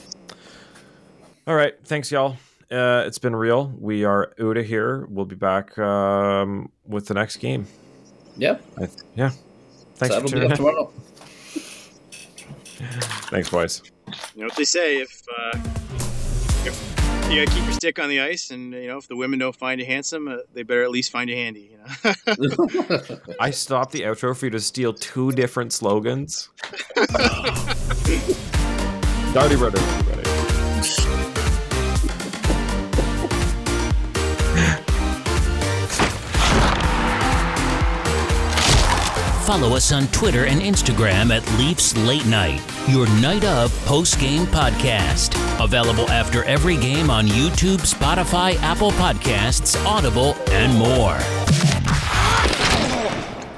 [1.47, 2.37] All right, thanks y'all.
[2.71, 3.73] Uh, it's been real.
[3.79, 5.07] We are out of here.
[5.09, 7.65] We'll be back um, with the next game.
[8.37, 9.31] Yeah, I th- yeah.
[9.95, 10.55] Thanks that'll for tuning in.
[10.57, 10.91] tomorrow.
[13.31, 13.81] Thanks, boys.
[14.35, 15.21] you know what they say if.
[15.37, 15.51] Uh,
[15.95, 16.08] if
[17.29, 19.55] you gotta keep your stick on the ice, and you know if the women don't
[19.55, 21.71] find you handsome, uh, they better at least find you handy.
[21.71, 22.13] You know.
[23.39, 26.49] I stopped the outro for you to steal two different slogans.
[29.33, 29.79] Darty Brodeur,
[39.49, 44.45] Follow us on Twitter and Instagram at Leafs Late Night, your night of post game
[44.45, 45.33] podcast.
[45.59, 51.17] Available after every game on YouTube, Spotify, Apple Podcasts, Audible, and more.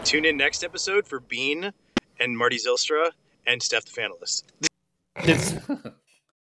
[0.05, 1.73] Tune in next episode for Bean
[2.21, 3.09] and Marty Zilstra
[3.45, 4.43] and Steph the Fanalist.
[5.27, 5.59] It's-